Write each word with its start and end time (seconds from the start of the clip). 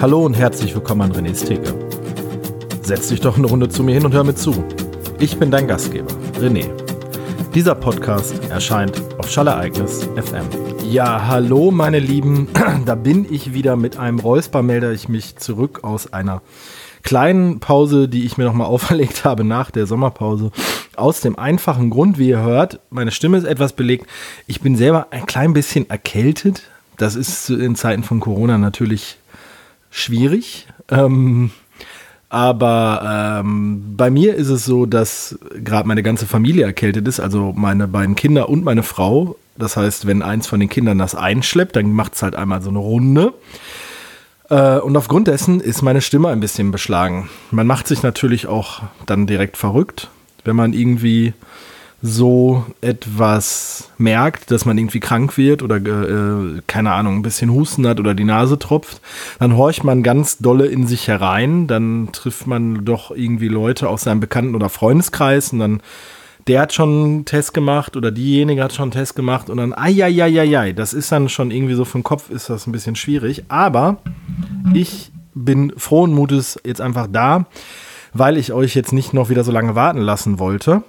Hallo 0.00 0.24
und 0.24 0.32
herzlich 0.32 0.74
willkommen 0.74 1.02
an 1.02 1.12
René's 1.12 1.44
Theke. 1.44 1.74
Setz 2.80 3.08
dich 3.08 3.20
doch 3.20 3.36
eine 3.36 3.46
Runde 3.46 3.68
zu 3.68 3.82
mir 3.82 3.92
hin 3.92 4.06
und 4.06 4.14
hör 4.14 4.24
mir 4.24 4.34
zu. 4.34 4.64
Ich 5.18 5.36
bin 5.36 5.50
dein 5.50 5.68
Gastgeber, 5.68 6.08
René. 6.40 6.70
Dieser 7.54 7.74
Podcast 7.74 8.34
erscheint 8.48 9.02
auf 9.18 9.30
Schallereignis 9.30 10.08
FM. 10.16 10.46
Ja, 10.90 11.28
hallo 11.28 11.70
meine 11.70 11.98
Lieben, 11.98 12.48
da 12.86 12.94
bin 12.94 13.26
ich 13.30 13.52
wieder 13.52 13.76
mit 13.76 13.98
einem 13.98 14.20
Räusper, 14.20 14.62
melde 14.62 14.90
ich 14.94 15.10
mich 15.10 15.36
zurück 15.36 15.80
aus 15.84 16.10
einer 16.14 16.40
kleinen 17.02 17.60
Pause, 17.60 18.08
die 18.08 18.24
ich 18.24 18.38
mir 18.38 18.44
nochmal 18.44 18.66
auferlegt 18.68 19.26
habe 19.26 19.44
nach 19.44 19.70
der 19.70 19.84
Sommerpause. 19.84 20.50
Aus 20.96 21.20
dem 21.20 21.38
einfachen 21.38 21.90
Grund, 21.90 22.16
wie 22.16 22.30
ihr 22.30 22.40
hört, 22.40 22.80
meine 22.88 23.10
Stimme 23.10 23.36
ist 23.36 23.44
etwas 23.44 23.74
belegt. 23.74 24.06
Ich 24.46 24.62
bin 24.62 24.76
selber 24.76 25.08
ein 25.10 25.26
klein 25.26 25.52
bisschen 25.52 25.90
erkältet. 25.90 26.62
Das 26.96 27.16
ist 27.16 27.50
in 27.50 27.76
Zeiten 27.76 28.02
von 28.02 28.20
Corona 28.20 28.56
natürlich 28.56 29.19
schwierig. 29.90 30.66
Ähm, 30.88 31.50
aber 32.28 33.40
ähm, 33.40 33.96
bei 33.96 34.08
mir 34.08 34.36
ist 34.36 34.48
es 34.48 34.64
so, 34.64 34.86
dass 34.86 35.36
gerade 35.64 35.88
meine 35.88 36.04
ganze 36.04 36.26
Familie 36.26 36.64
erkältet 36.64 37.08
ist, 37.08 37.18
also 37.18 37.52
meine 37.56 37.88
beiden 37.88 38.14
Kinder 38.14 38.48
und 38.48 38.64
meine 38.64 38.84
Frau. 38.84 39.36
Das 39.56 39.76
heißt, 39.76 40.06
wenn 40.06 40.22
eins 40.22 40.46
von 40.46 40.60
den 40.60 40.68
Kindern 40.68 40.98
das 40.98 41.16
einschleppt, 41.16 41.74
dann 41.74 41.92
macht 41.92 42.14
es 42.14 42.22
halt 42.22 42.36
einmal 42.36 42.62
so 42.62 42.70
eine 42.70 42.78
Runde. 42.78 43.34
Äh, 44.48 44.78
und 44.78 44.96
aufgrund 44.96 45.28
dessen 45.28 45.60
ist 45.60 45.82
meine 45.82 46.00
Stimme 46.00 46.28
ein 46.28 46.40
bisschen 46.40 46.70
beschlagen. 46.70 47.28
Man 47.50 47.66
macht 47.66 47.88
sich 47.88 48.04
natürlich 48.04 48.46
auch 48.46 48.82
dann 49.06 49.26
direkt 49.26 49.56
verrückt, 49.56 50.08
wenn 50.44 50.56
man 50.56 50.72
irgendwie 50.72 51.34
so 52.02 52.64
etwas 52.80 53.90
merkt, 53.98 54.50
dass 54.50 54.64
man 54.64 54.78
irgendwie 54.78 55.00
krank 55.00 55.36
wird 55.36 55.62
oder 55.62 55.76
äh, 55.76 56.62
keine 56.66 56.92
Ahnung, 56.92 57.16
ein 57.16 57.22
bisschen 57.22 57.52
Husten 57.52 57.86
hat 57.86 58.00
oder 58.00 58.14
die 58.14 58.24
Nase 58.24 58.58
tropft, 58.58 59.00
dann 59.38 59.56
horcht 59.56 59.84
man 59.84 60.02
ganz 60.02 60.38
dolle 60.38 60.66
in 60.66 60.86
sich 60.86 61.08
herein, 61.08 61.66
dann 61.66 62.08
trifft 62.12 62.46
man 62.46 62.84
doch 62.86 63.10
irgendwie 63.10 63.48
Leute 63.48 63.88
aus 63.88 64.02
seinem 64.02 64.20
Bekannten- 64.20 64.54
oder 64.54 64.70
Freundeskreis 64.70 65.52
und 65.52 65.58
dann 65.58 65.82
der 66.46 66.62
hat 66.62 66.72
schon 66.72 67.04
einen 67.04 67.24
Test 67.26 67.52
gemacht 67.52 67.96
oder 67.98 68.10
diejenige 68.10 68.64
hat 68.64 68.72
schon 68.72 68.84
einen 68.84 68.92
Test 68.92 69.14
gemacht 69.14 69.50
und 69.50 69.58
dann, 69.58 69.74
ai, 69.74 70.72
das 70.72 70.94
ist 70.94 71.12
dann 71.12 71.28
schon 71.28 71.50
irgendwie 71.50 71.74
so 71.74 71.84
für 71.84 71.98
den 71.98 72.02
Kopf 72.02 72.30
ist 72.30 72.48
das 72.48 72.66
ein 72.66 72.72
bisschen 72.72 72.96
schwierig, 72.96 73.44
aber 73.48 73.98
ich 74.72 75.12
bin 75.34 75.74
frohen 75.76 76.14
Mutes 76.14 76.58
jetzt 76.64 76.80
einfach 76.80 77.08
da, 77.12 77.44
weil 78.14 78.38
ich 78.38 78.54
euch 78.54 78.74
jetzt 78.74 78.94
nicht 78.94 79.12
noch 79.12 79.28
wieder 79.28 79.44
so 79.44 79.52
lange 79.52 79.74
warten 79.74 80.00
lassen 80.00 80.38
wollte 80.38 80.82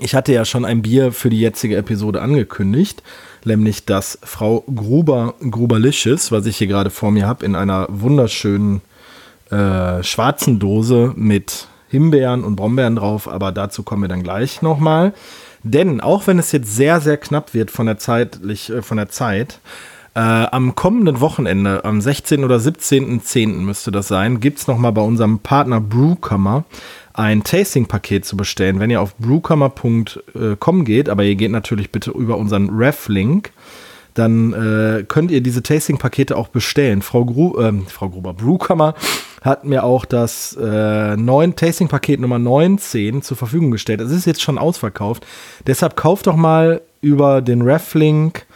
ich 0.00 0.14
hatte 0.14 0.32
ja 0.32 0.44
schon 0.44 0.64
ein 0.64 0.82
Bier 0.82 1.12
für 1.12 1.30
die 1.30 1.40
jetzige 1.40 1.76
Episode 1.76 2.22
angekündigt, 2.22 3.02
nämlich 3.44 3.84
das 3.84 4.18
Frau 4.22 4.62
Gruber 4.62 5.34
Gruberlicious, 5.50 6.32
was 6.32 6.46
ich 6.46 6.56
hier 6.56 6.66
gerade 6.66 6.90
vor 6.90 7.10
mir 7.10 7.26
habe, 7.26 7.44
in 7.44 7.54
einer 7.54 7.86
wunderschönen 7.90 8.80
äh, 9.50 10.02
schwarzen 10.02 10.58
Dose 10.58 11.12
mit 11.16 11.68
Himbeeren 11.88 12.42
und 12.44 12.56
Brombeeren 12.56 12.96
drauf, 12.96 13.28
aber 13.28 13.52
dazu 13.52 13.82
kommen 13.82 14.02
wir 14.02 14.08
dann 14.08 14.22
gleich 14.22 14.62
nochmal. 14.62 15.12
Denn 15.62 16.00
auch 16.00 16.26
wenn 16.26 16.38
es 16.38 16.52
jetzt 16.52 16.74
sehr, 16.74 17.00
sehr 17.00 17.16
knapp 17.16 17.54
wird 17.54 17.70
von 17.70 17.86
der, 17.86 17.98
zeitlich, 17.98 18.70
äh, 18.70 18.82
von 18.82 18.96
der 18.96 19.08
Zeit, 19.08 19.60
äh, 20.14 20.20
am 20.20 20.74
kommenden 20.74 21.20
Wochenende, 21.20 21.84
am 21.84 22.00
16. 22.00 22.44
oder 22.44 22.56
17.10. 22.56 23.60
müsste 23.60 23.90
das 23.90 24.08
sein, 24.08 24.40
gibt 24.40 24.58
es 24.58 24.66
nochmal 24.66 24.92
bei 24.92 25.02
unserem 25.02 25.40
Partner 25.40 25.80
Brewkammer 25.80 26.64
ein 27.12 27.44
Tasting-Paket 27.44 28.24
zu 28.24 28.36
bestellen, 28.36 28.80
wenn 28.80 28.90
ihr 28.90 29.00
auf 29.00 29.16
brewkammer.com 29.16 30.84
geht, 30.84 31.08
aber 31.08 31.24
ihr 31.24 31.36
geht 31.36 31.52
natürlich 31.52 31.92
bitte 31.92 32.10
über 32.10 32.36
unseren 32.36 32.70
Ref-Link, 32.70 33.52
dann 34.14 34.52
äh, 34.52 35.04
könnt 35.04 35.30
ihr 35.30 35.40
diese 35.40 35.62
Tasting-Pakete 35.62 36.36
auch 36.36 36.48
bestellen. 36.48 37.02
Frau, 37.02 37.24
Gru 37.24 37.58
äh, 37.60 37.72
Frau 37.88 38.08
Gruber, 38.08 38.34
Brewkammer 38.34 38.94
hat 39.42 39.64
mir 39.64 39.84
auch 39.84 40.04
das 40.04 40.56
äh, 40.56 41.16
Tasting-Paket 41.16 42.20
Nummer 42.20 42.38
19 42.38 43.22
zur 43.22 43.36
Verfügung 43.36 43.72
gestellt. 43.72 44.00
Es 44.00 44.12
ist 44.12 44.24
jetzt 44.24 44.42
schon 44.42 44.58
ausverkauft. 44.58 45.26
Deshalb 45.66 45.96
kauft 45.96 46.28
doch 46.28 46.36
mal 46.36 46.80
über 47.00 47.42
den 47.42 47.62
Ref-Link 47.62 48.46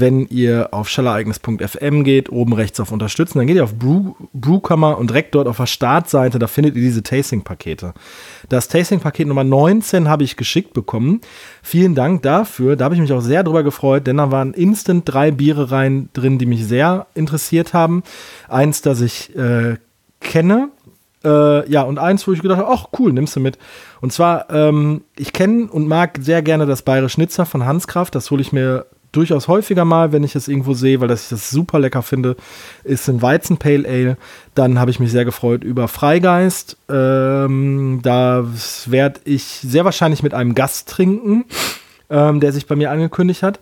wenn 0.00 0.26
ihr 0.26 0.68
auf 0.72 0.88
schallereignis.fm 0.88 2.04
geht, 2.04 2.30
oben 2.30 2.52
rechts 2.52 2.80
auf 2.80 2.92
Unterstützen, 2.92 3.38
dann 3.38 3.46
geht 3.46 3.56
ihr 3.56 3.64
auf 3.64 3.74
Brew, 3.74 4.14
Brewkammer 4.32 4.98
und 4.98 5.10
direkt 5.10 5.34
dort 5.34 5.48
auf 5.48 5.56
der 5.56 5.66
Startseite, 5.66 6.38
da 6.38 6.46
findet 6.46 6.76
ihr 6.76 6.82
diese 6.82 7.02
Tasting-Pakete. 7.02 7.94
Das 8.48 8.68
Tasting-Paket 8.68 9.26
Nummer 9.26 9.44
19 9.44 10.08
habe 10.08 10.24
ich 10.24 10.36
geschickt 10.36 10.72
bekommen. 10.72 11.20
Vielen 11.62 11.94
Dank 11.94 12.22
dafür. 12.22 12.76
Da 12.76 12.84
habe 12.84 12.94
ich 12.94 13.00
mich 13.00 13.12
auch 13.12 13.20
sehr 13.20 13.42
drüber 13.42 13.62
gefreut, 13.62 14.06
denn 14.06 14.18
da 14.18 14.30
waren 14.30 14.54
instant 14.54 15.02
drei 15.06 15.30
Biere 15.30 15.70
rein 15.70 16.08
drin, 16.12 16.38
die 16.38 16.46
mich 16.46 16.66
sehr 16.66 17.06
interessiert 17.14 17.72
haben. 17.72 18.02
Eins, 18.48 18.82
das 18.82 19.00
ich 19.00 19.34
äh, 19.36 19.76
kenne, 20.20 20.70
äh, 21.24 21.68
ja, 21.70 21.82
und 21.82 21.98
eins, 21.98 22.26
wo 22.28 22.32
ich 22.32 22.42
gedacht 22.42 22.60
habe, 22.60 22.70
ach 22.70 22.86
cool, 22.98 23.12
nimmst 23.12 23.34
du 23.34 23.40
mit. 23.40 23.58
Und 24.00 24.12
zwar, 24.12 24.48
ähm, 24.50 25.02
ich 25.16 25.32
kenne 25.32 25.66
und 25.66 25.88
mag 25.88 26.18
sehr 26.20 26.42
gerne 26.42 26.66
das 26.66 26.82
Bayerisch 26.82 27.14
Schnitzer 27.14 27.46
von 27.46 27.64
Hanskraft. 27.64 28.14
Das 28.14 28.30
hole 28.30 28.42
ich 28.42 28.52
mir 28.52 28.86
durchaus 29.16 29.48
häufiger 29.48 29.84
mal, 29.84 30.12
wenn 30.12 30.24
ich 30.24 30.34
es 30.34 30.48
irgendwo 30.48 30.74
sehe, 30.74 31.00
weil 31.00 31.08
das 31.08 31.24
ich 31.24 31.28
das 31.30 31.50
super 31.50 31.78
lecker 31.78 32.02
finde, 32.02 32.36
ist 32.84 33.08
ein 33.08 33.22
Weizen 33.22 33.56
Pale 33.56 33.88
Ale. 33.88 34.16
Dann 34.54 34.78
habe 34.78 34.90
ich 34.90 35.00
mich 35.00 35.10
sehr 35.10 35.24
gefreut 35.24 35.64
über 35.64 35.88
Freigeist. 35.88 36.76
Ähm, 36.88 38.00
da 38.02 38.44
werde 38.86 39.20
ich 39.24 39.44
sehr 39.44 39.84
wahrscheinlich 39.84 40.22
mit 40.22 40.34
einem 40.34 40.54
Gast 40.54 40.88
trinken, 40.88 41.44
ähm, 42.10 42.40
der 42.40 42.52
sich 42.52 42.66
bei 42.66 42.76
mir 42.76 42.90
angekündigt 42.90 43.42
hat. 43.42 43.60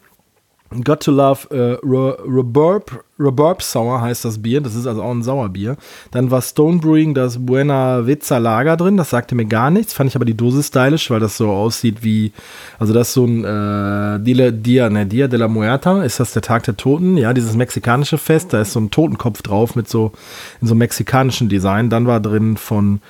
Got 0.82 1.04
to 1.04 1.12
Love 1.12 1.48
äh, 1.50 1.78
Reburb, 1.86 3.04
Reburb 3.18 3.62
Sour 3.62 4.00
heißt 4.00 4.24
das 4.24 4.42
Bier. 4.42 4.60
Das 4.60 4.74
ist 4.74 4.86
also 4.86 5.02
auch 5.02 5.12
ein 5.12 5.22
Sauerbier. 5.22 5.76
Dann 6.10 6.30
war 6.32 6.42
Stone 6.42 6.78
Brewing 6.78 7.14
das 7.14 7.44
Buena 7.46 8.06
Vizza 8.06 8.38
Lager 8.38 8.76
drin. 8.76 8.96
Das 8.96 9.10
sagte 9.10 9.36
mir 9.36 9.44
gar 9.44 9.70
nichts. 9.70 9.92
Fand 9.92 10.10
ich 10.10 10.16
aber 10.16 10.24
die 10.24 10.36
Dose 10.36 10.62
stylisch, 10.62 11.10
weil 11.10 11.20
das 11.20 11.36
so 11.36 11.50
aussieht 11.50 12.02
wie, 12.02 12.32
also 12.78 12.92
das 12.92 13.08
ist 13.08 13.14
so 13.14 13.24
ein 13.24 13.44
äh, 13.44 14.20
Dia, 14.20 14.50
Dia, 14.50 14.90
ne, 14.90 15.06
Dia 15.06 15.28
de 15.28 15.38
la 15.38 15.46
Muerta. 15.46 16.02
Ist 16.02 16.18
das 16.18 16.32
der 16.32 16.42
Tag 16.42 16.64
der 16.64 16.76
Toten? 16.76 17.16
Ja, 17.18 17.32
dieses 17.32 17.54
mexikanische 17.54 18.18
Fest. 18.18 18.52
Da 18.52 18.60
ist 18.60 18.72
so 18.72 18.80
ein 18.80 18.90
Totenkopf 18.90 19.42
drauf 19.42 19.76
mit 19.76 19.88
so, 19.88 20.12
in 20.60 20.66
so 20.66 20.72
einem 20.72 20.80
mexikanischen 20.80 21.48
Design. 21.48 21.88
Dann 21.88 22.08
war 22.08 22.18
drin 22.18 22.56
von 22.56 23.00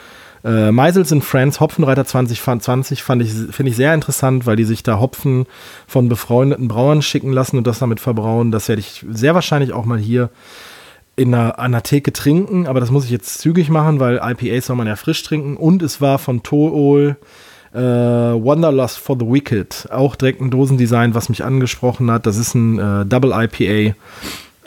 äh, 0.45 0.71
Meisels 0.71 1.11
in 1.11 1.23
Friends, 1.23 1.59
Hopfenreiter 1.61 2.05
2020 2.05 3.03
fand 3.03 3.23
ich, 3.23 3.33
finde 3.33 3.71
ich 3.71 3.77
sehr 3.77 3.95
interessant, 3.95 4.45
weil 4.45 4.57
die 4.57 4.65
sich 4.65 4.83
da 4.83 5.01
Hopfen 5.01 5.47
von 5.87 6.09
befreundeten 6.09 6.69
Brauern 6.69 7.01
schicken 7.01 7.33
lassen 7.33 7.57
und 7.57 7.67
das 7.67 7.79
damit 7.79 7.99
verbrauen. 7.99 8.51
Das 8.51 8.69
werde 8.69 8.81
ich 8.81 9.05
sehr 9.11 9.35
wahrscheinlich 9.35 9.73
auch 9.73 9.87
mal 9.87 9.99
hier 9.99 10.29
in 11.17 11.33
einer, 11.33 11.59
an 11.59 11.73
der 11.73 11.83
Theke 11.83 12.13
trinken, 12.13 12.67
aber 12.67 12.81
das 12.81 12.91
muss 12.91 13.05
ich 13.05 13.11
jetzt 13.11 13.39
zügig 13.39 13.71
machen, 13.71 14.01
weil 14.01 14.21
IPAs 14.23 14.67
soll 14.67 14.77
man 14.77 14.87
ja 14.87 14.97
frisch 14.97 15.23
trinken 15.23 15.57
und 15.57 15.83
es 15.83 16.01
war 16.01 16.19
von 16.19 16.43
Tool 16.43 17.17
äh, 17.73 17.79
Wanderlust 17.79 18.99
for 18.99 19.17
the 19.19 19.27
Wicked, 19.27 19.89
auch 19.91 20.17
direkt 20.17 20.41
ein 20.41 20.51
Dosendesign, 20.51 21.15
was 21.15 21.29
mich 21.29 21.45
angesprochen 21.45 22.11
hat. 22.11 22.27
Das 22.27 22.37
ist 22.37 22.55
ein 22.55 22.79
äh, 22.79 23.07
Double 23.07 23.33
IPA 23.33 23.95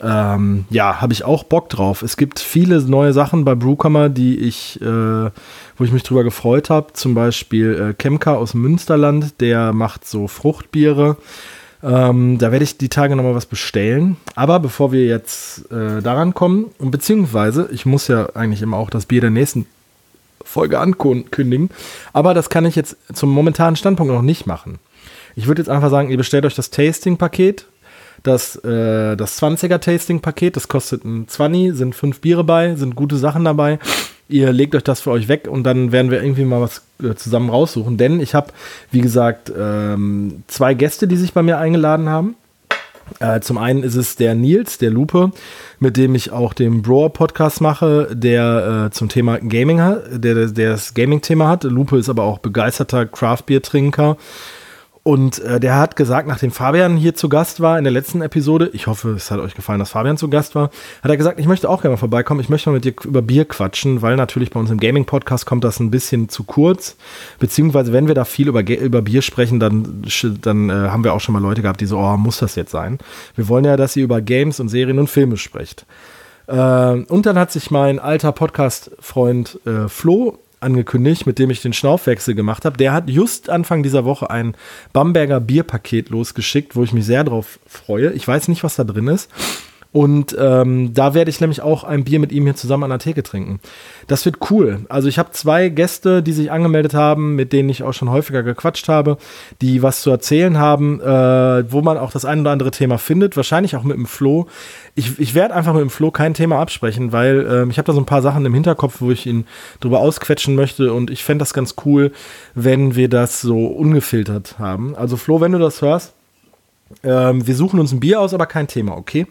ähm, 0.02 0.64
ja, 0.70 1.00
habe 1.00 1.12
ich 1.12 1.24
auch 1.24 1.44
Bock 1.44 1.68
drauf. 1.68 2.02
Es 2.02 2.16
gibt 2.16 2.38
viele 2.38 2.80
neue 2.82 3.12
Sachen 3.12 3.44
bei 3.44 3.54
Brewkammer, 3.54 4.08
die 4.08 4.38
ich, 4.38 4.80
äh, 4.80 4.84
wo 4.84 5.84
ich 5.84 5.92
mich 5.92 6.02
drüber 6.02 6.24
gefreut 6.24 6.70
habe. 6.70 6.92
Zum 6.92 7.14
Beispiel 7.14 7.90
äh, 7.90 7.94
Kemka 7.94 8.34
aus 8.34 8.54
Münsterland, 8.54 9.40
der 9.40 9.72
macht 9.72 10.06
so 10.06 10.28
Fruchtbiere. 10.28 11.16
Ähm, 11.82 12.38
da 12.38 12.50
werde 12.50 12.64
ich 12.64 12.78
die 12.78 12.88
Tage 12.88 13.16
nochmal 13.16 13.34
was 13.34 13.46
bestellen. 13.46 14.16
Aber 14.34 14.60
bevor 14.60 14.92
wir 14.92 15.06
jetzt 15.06 15.70
äh, 15.70 16.00
daran 16.02 16.34
kommen, 16.34 16.66
und 16.78 16.90
beziehungsweise, 16.90 17.68
ich 17.72 17.86
muss 17.86 18.08
ja 18.08 18.34
eigentlich 18.34 18.62
immer 18.62 18.76
auch 18.76 18.90
das 18.90 19.06
Bier 19.06 19.20
der 19.20 19.30
nächsten 19.30 19.66
Folge 20.44 20.80
ankündigen, 20.80 21.70
aber 22.12 22.34
das 22.34 22.48
kann 22.48 22.64
ich 22.64 22.74
jetzt 22.74 22.96
zum 23.12 23.30
momentanen 23.30 23.76
Standpunkt 23.76 24.12
noch 24.12 24.22
nicht 24.22 24.46
machen. 24.46 24.78
Ich 25.36 25.46
würde 25.46 25.60
jetzt 25.60 25.68
einfach 25.68 25.90
sagen, 25.90 26.10
ihr 26.10 26.16
bestellt 26.16 26.46
euch 26.46 26.54
das 26.54 26.70
Tasting-Paket 26.70 27.66
das, 28.22 28.56
äh, 28.56 29.16
das 29.16 29.40
20er 29.40 29.78
Tasting-Paket, 29.78 30.56
das 30.56 30.68
kostet 30.68 31.04
ein 31.04 31.28
20, 31.28 31.74
sind 31.74 31.94
fünf 31.94 32.20
Biere 32.20 32.44
bei, 32.44 32.74
sind 32.74 32.96
gute 32.96 33.16
Sachen 33.16 33.44
dabei. 33.44 33.78
Ihr 34.28 34.52
legt 34.52 34.74
euch 34.74 34.84
das 34.84 35.00
für 35.00 35.10
euch 35.10 35.28
weg 35.28 35.48
und 35.48 35.64
dann 35.64 35.90
werden 35.90 36.10
wir 36.10 36.22
irgendwie 36.22 36.44
mal 36.44 36.60
was 36.60 36.82
äh, 37.02 37.14
zusammen 37.14 37.48
raussuchen. 37.48 37.96
Denn 37.96 38.20
ich 38.20 38.34
habe, 38.34 38.48
wie 38.90 39.00
gesagt, 39.00 39.50
ähm, 39.56 40.42
zwei 40.48 40.74
Gäste, 40.74 41.08
die 41.08 41.16
sich 41.16 41.32
bei 41.32 41.42
mir 41.42 41.58
eingeladen 41.58 42.08
haben. 42.08 42.36
Äh, 43.20 43.40
zum 43.40 43.56
einen 43.56 43.82
ist 43.82 43.94
es 43.94 44.16
der 44.16 44.34
Nils, 44.34 44.76
der 44.76 44.90
Lupe, 44.90 45.32
mit 45.78 45.96
dem 45.96 46.14
ich 46.14 46.30
auch 46.30 46.52
den 46.52 46.82
Broer-Podcast 46.82 47.62
mache, 47.62 48.08
der 48.12 48.86
äh, 48.86 48.90
zum 48.90 49.08
Thema 49.08 49.38
Gaming 49.38 49.80
hat, 49.80 50.02
der, 50.12 50.46
der 50.46 50.70
das 50.72 50.92
Gaming-Thema 50.92 51.48
hat. 51.48 51.64
Lupe 51.64 51.96
ist 51.98 52.10
aber 52.10 52.24
auch 52.24 52.38
begeisterter 52.38 53.06
Craft-Bier-Trinker 53.06 54.18
und 55.08 55.38
äh, 55.38 55.58
der 55.58 55.76
hat 55.76 55.96
gesagt, 55.96 56.28
nachdem 56.28 56.50
Fabian 56.50 56.98
hier 56.98 57.14
zu 57.14 57.30
Gast 57.30 57.62
war 57.62 57.78
in 57.78 57.84
der 57.84 57.92
letzten 57.94 58.20
Episode, 58.20 58.68
ich 58.74 58.88
hoffe, 58.88 59.12
es 59.12 59.30
hat 59.30 59.40
euch 59.40 59.54
gefallen, 59.54 59.78
dass 59.78 59.92
Fabian 59.92 60.18
zu 60.18 60.28
Gast 60.28 60.54
war, 60.54 60.64
hat 61.02 61.10
er 61.10 61.16
gesagt, 61.16 61.40
ich 61.40 61.46
möchte 61.46 61.70
auch 61.70 61.80
gerne 61.80 61.94
mal 61.94 61.98
vorbeikommen, 61.98 62.40
ich 62.40 62.50
möchte 62.50 62.68
mal 62.68 62.74
mit 62.74 62.84
dir 62.84 62.92
über 63.04 63.22
Bier 63.22 63.46
quatschen, 63.46 64.02
weil 64.02 64.16
natürlich 64.16 64.50
bei 64.50 64.60
uns 64.60 64.70
im 64.70 64.78
Gaming-Podcast 64.78 65.46
kommt 65.46 65.64
das 65.64 65.80
ein 65.80 65.90
bisschen 65.90 66.28
zu 66.28 66.44
kurz. 66.44 66.94
Beziehungsweise, 67.38 67.94
wenn 67.94 68.06
wir 68.06 68.14
da 68.14 68.26
viel 68.26 68.48
über, 68.48 68.60
über 68.68 69.00
Bier 69.00 69.22
sprechen, 69.22 69.58
dann, 69.58 70.04
dann 70.42 70.68
äh, 70.68 70.72
haben 70.74 71.04
wir 71.04 71.14
auch 71.14 71.20
schon 71.20 71.32
mal 71.32 71.40
Leute 71.40 71.62
gehabt, 71.62 71.80
die 71.80 71.86
so, 71.86 71.96
oh, 71.96 72.18
muss 72.18 72.40
das 72.40 72.54
jetzt 72.54 72.72
sein? 72.72 72.98
Wir 73.34 73.48
wollen 73.48 73.64
ja, 73.64 73.78
dass 73.78 73.96
ihr 73.96 74.04
über 74.04 74.20
Games 74.20 74.60
und 74.60 74.68
Serien 74.68 74.98
und 74.98 75.08
Filme 75.08 75.38
sprecht. 75.38 75.86
Äh, 76.48 76.54
und 76.54 77.24
dann 77.24 77.38
hat 77.38 77.50
sich 77.50 77.70
mein 77.70 77.98
alter 77.98 78.32
Podcast-Freund 78.32 79.58
äh, 79.64 79.88
Flo 79.88 80.38
angekündigt, 80.60 81.26
mit 81.26 81.38
dem 81.38 81.50
ich 81.50 81.62
den 81.62 81.72
Schnaufwechsel 81.72 82.34
gemacht 82.34 82.64
habe. 82.64 82.76
Der 82.76 82.92
hat 82.92 83.08
just 83.08 83.50
Anfang 83.50 83.82
dieser 83.82 84.04
Woche 84.04 84.30
ein 84.30 84.54
Bamberger 84.92 85.40
Bierpaket 85.40 86.10
losgeschickt, 86.10 86.76
wo 86.76 86.82
ich 86.82 86.92
mich 86.92 87.06
sehr 87.06 87.24
drauf 87.24 87.58
freue. 87.66 88.12
Ich 88.12 88.26
weiß 88.26 88.48
nicht, 88.48 88.64
was 88.64 88.76
da 88.76 88.84
drin 88.84 89.08
ist. 89.08 89.30
Und 89.90 90.36
ähm, 90.38 90.92
da 90.92 91.14
werde 91.14 91.30
ich 91.30 91.40
nämlich 91.40 91.62
auch 91.62 91.82
ein 91.82 92.04
Bier 92.04 92.20
mit 92.20 92.30
ihm 92.30 92.44
hier 92.44 92.54
zusammen 92.54 92.84
an 92.84 92.90
der 92.90 92.98
Theke 92.98 93.22
trinken. 93.22 93.58
Das 94.06 94.26
wird 94.26 94.50
cool. 94.50 94.80
Also 94.90 95.08
ich 95.08 95.18
habe 95.18 95.30
zwei 95.30 95.70
Gäste, 95.70 96.22
die 96.22 96.32
sich 96.32 96.50
angemeldet 96.50 96.92
haben, 96.92 97.36
mit 97.36 97.54
denen 97.54 97.70
ich 97.70 97.82
auch 97.82 97.94
schon 97.94 98.10
häufiger 98.10 98.42
gequatscht 98.42 98.88
habe, 98.88 99.16
die 99.62 99.82
was 99.82 100.02
zu 100.02 100.10
erzählen 100.10 100.58
haben, 100.58 101.00
äh, 101.00 101.72
wo 101.72 101.80
man 101.80 101.96
auch 101.96 102.10
das 102.10 102.26
ein 102.26 102.40
oder 102.40 102.50
andere 102.50 102.70
Thema 102.70 102.98
findet. 102.98 103.34
Wahrscheinlich 103.36 103.76
auch 103.76 103.82
mit 103.82 103.96
dem 103.96 104.04
Flo. 104.04 104.46
Ich, 104.94 105.18
ich 105.18 105.34
werde 105.34 105.54
einfach 105.54 105.72
mit 105.72 105.80
dem 105.80 105.90
Flo 105.90 106.10
kein 106.10 106.34
Thema 106.34 106.60
absprechen, 106.60 107.12
weil 107.12 107.46
äh, 107.46 107.70
ich 107.70 107.78
habe 107.78 107.86
da 107.86 107.94
so 107.94 108.00
ein 108.00 108.06
paar 108.06 108.22
Sachen 108.22 108.44
im 108.44 108.52
Hinterkopf, 108.52 109.00
wo 109.00 109.10
ich 109.10 109.26
ihn 109.26 109.46
drüber 109.80 110.00
ausquetschen 110.00 110.54
möchte. 110.54 110.92
Und 110.92 111.10
ich 111.10 111.24
fände 111.24 111.42
das 111.42 111.54
ganz 111.54 111.76
cool, 111.86 112.12
wenn 112.54 112.94
wir 112.94 113.08
das 113.08 113.40
so 113.40 113.66
ungefiltert 113.66 114.58
haben. 114.58 114.94
Also 114.96 115.16
Flo, 115.16 115.40
wenn 115.40 115.52
du 115.52 115.58
das 115.58 115.80
hörst, 115.80 116.12
äh, 117.02 117.08
wir 117.08 117.54
suchen 117.54 117.80
uns 117.80 117.92
ein 117.92 118.00
Bier 118.00 118.20
aus, 118.20 118.34
aber 118.34 118.44
kein 118.44 118.68
Thema, 118.68 118.94
okay? 118.96 119.26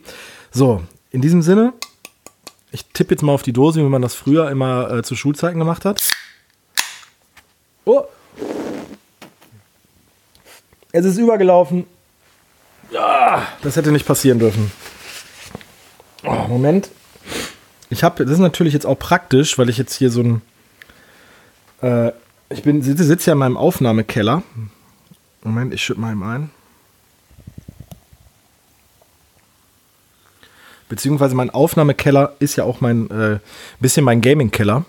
So, 0.58 0.82
in 1.12 1.22
diesem 1.22 1.44
Sinne, 1.44 1.74
ich 2.72 2.84
tippe 2.86 3.14
jetzt 3.14 3.22
mal 3.22 3.32
auf 3.32 3.44
die 3.44 3.54
Dose, 3.54 3.80
wie 3.80 3.84
man 3.84 4.02
das 4.02 4.16
früher 4.16 4.50
immer 4.50 4.90
äh, 4.90 5.04
zu 5.04 5.16
Schulzeiten 5.16 5.60
gemacht 5.60 5.86
hat. 5.86 6.02
Oh! 7.86 8.06
Es 10.92 11.06
ist 11.06 11.20
übergelaufen. 11.20 11.86
Ja, 12.90 13.46
das 13.62 13.76
hätte 13.76 13.92
nicht 13.92 14.08
passieren 14.08 14.40
dürfen. 14.40 14.72
Oh, 16.24 16.48
Moment. 16.48 16.90
Ich 17.92 18.04
habe, 18.04 18.26
das 18.26 18.34
ist 18.34 18.40
natürlich 18.40 18.74
jetzt 18.74 18.88
auch 18.88 18.98
praktisch, 18.98 19.60
weil 19.60 19.70
ich 19.70 19.78
jetzt 19.78 19.94
hier 19.94 20.10
so 20.10 20.24
ein, 20.24 20.42
äh, 21.84 22.12
ich 22.50 22.64
bin, 22.64 22.82
sitze, 22.82 23.04
sitze 23.04 23.28
ja 23.28 23.34
in 23.34 23.40
meinem 23.40 23.58
Aufnahmekeller. 23.58 24.42
Moment, 25.44 25.72
ich 25.76 25.84
schütte 25.84 26.02
mal 26.02 26.14
ihm 26.14 26.24
ein. 26.24 26.50
Beziehungsweise 30.90 31.36
mein 31.36 31.50
Aufnahmekeller 31.50 32.36
ist 32.40 32.56
ja 32.56 32.64
auch 32.64 32.82
mein 32.82 33.10
äh, 33.12 33.40
bisschen 33.80 34.06
mein 34.06 34.22
Gaming-Keller. 34.22 34.86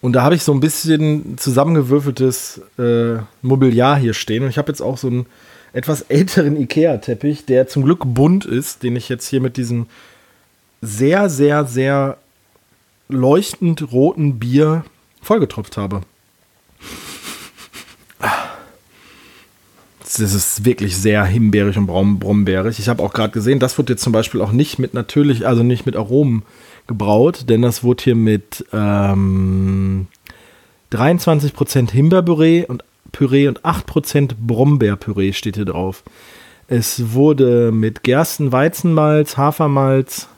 Und 0.00 0.14
da 0.14 0.22
habe 0.22 0.34
ich 0.34 0.42
so 0.42 0.52
ein 0.52 0.60
bisschen 0.60 1.36
zusammengewürfeltes 1.36 2.62
äh, 2.78 3.18
Mobiliar 3.42 3.98
hier 3.98 4.14
stehen. 4.14 4.44
Und 4.44 4.48
ich 4.48 4.58
habe 4.58 4.72
jetzt 4.72 4.80
auch 4.80 4.96
so 4.96 5.08
einen 5.08 5.26
etwas 5.72 6.02
älteren 6.02 6.56
IKEA-Teppich, 6.56 7.44
der 7.44 7.68
zum 7.68 7.84
Glück 7.84 8.02
bunt 8.04 8.44
ist, 8.44 8.82
den 8.82 8.96
ich 8.96 9.08
jetzt 9.08 9.28
hier 9.28 9.40
mit 9.40 9.56
diesem 9.56 9.86
sehr, 10.80 11.28
sehr, 11.28 11.66
sehr 11.66 12.16
leuchtend 13.08 13.92
roten 13.92 14.38
Bier 14.38 14.84
vollgetropft 15.22 15.76
habe. 15.76 16.02
Das 20.18 20.34
ist 20.34 20.64
wirklich 20.64 20.96
sehr 20.96 21.24
himbeerig 21.24 21.76
und 21.76 21.86
brombeerig. 21.86 22.78
Ich 22.78 22.88
habe 22.88 23.02
auch 23.02 23.12
gerade 23.12 23.32
gesehen, 23.32 23.58
das 23.58 23.78
wird 23.78 23.90
jetzt 23.90 24.02
zum 24.02 24.12
Beispiel 24.12 24.40
auch 24.40 24.52
nicht 24.52 24.78
mit 24.78 24.94
natürlich, 24.94 25.46
also 25.46 25.62
nicht 25.62 25.86
mit 25.86 25.96
Aromen 25.96 26.42
gebraut, 26.86 27.44
denn 27.48 27.62
das 27.62 27.84
wurde 27.84 28.04
hier 28.04 28.16
mit 28.16 28.64
ähm, 28.72 30.08
23% 30.92 31.90
Himbeerpüree 31.90 32.64
und 32.66 32.82
Püree 33.12 33.48
und 33.48 33.60
8% 33.62 34.32
Brombeerpüree 34.38 35.32
steht 35.32 35.56
hier 35.56 35.64
drauf. 35.64 36.02
Es 36.68 37.12
wurde 37.12 37.72
mit 37.72 38.02
Gersten, 38.02 38.52
Weizenmalz, 38.52 39.36
Hafermalz, 39.36 40.28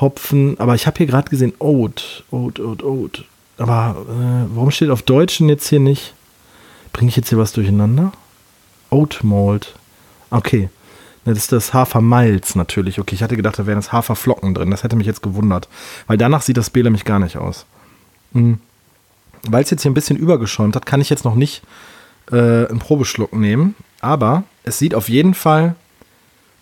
Hopfen, 0.00 0.58
aber 0.58 0.74
ich 0.74 0.86
habe 0.86 0.98
hier 0.98 1.06
gerade 1.06 1.30
gesehen 1.30 1.54
Oat, 1.58 2.24
Oat, 2.30 2.60
Oat, 2.60 2.82
Oat. 2.82 3.24
Aber 3.58 3.96
äh, 4.08 4.54
warum 4.54 4.70
steht 4.70 4.90
auf 4.90 5.02
Deutschen 5.02 5.48
jetzt 5.48 5.68
hier 5.68 5.80
nicht? 5.80 6.14
Bringe 6.92 7.08
ich 7.08 7.16
jetzt 7.16 7.28
hier 7.28 7.38
was 7.38 7.52
durcheinander? 7.52 8.12
Oat 8.94 9.24
Malt. 9.24 9.74
Okay. 10.30 10.68
Das 11.24 11.38
ist 11.38 11.52
das 11.52 11.72
Hafermalz 11.72 12.54
natürlich. 12.54 13.00
Okay, 13.00 13.14
ich 13.14 13.22
hatte 13.22 13.36
gedacht, 13.36 13.58
da 13.58 13.66
wären 13.66 13.78
das 13.78 13.92
Haferflocken 13.92 14.54
drin. 14.54 14.70
Das 14.70 14.84
hätte 14.84 14.96
mich 14.96 15.06
jetzt 15.06 15.22
gewundert. 15.22 15.68
Weil 16.06 16.18
danach 16.18 16.42
sieht 16.42 16.58
das 16.58 16.70
Bier 16.70 16.84
nämlich 16.84 17.04
gar 17.04 17.18
nicht 17.18 17.38
aus. 17.38 17.64
Mhm. 18.32 18.58
Weil 19.48 19.64
es 19.64 19.70
jetzt 19.70 19.82
hier 19.82 19.90
ein 19.90 19.94
bisschen 19.94 20.16
übergeschäumt 20.16 20.76
hat, 20.76 20.86
kann 20.86 21.00
ich 21.00 21.10
jetzt 21.10 21.24
noch 21.24 21.34
nicht 21.34 21.62
äh, 22.30 22.66
einen 22.66 22.78
Probeschluck 22.78 23.34
nehmen. 23.34 23.74
Aber 24.00 24.44
es 24.64 24.78
sieht 24.78 24.94
auf 24.94 25.08
jeden 25.08 25.34
Fall 25.34 25.74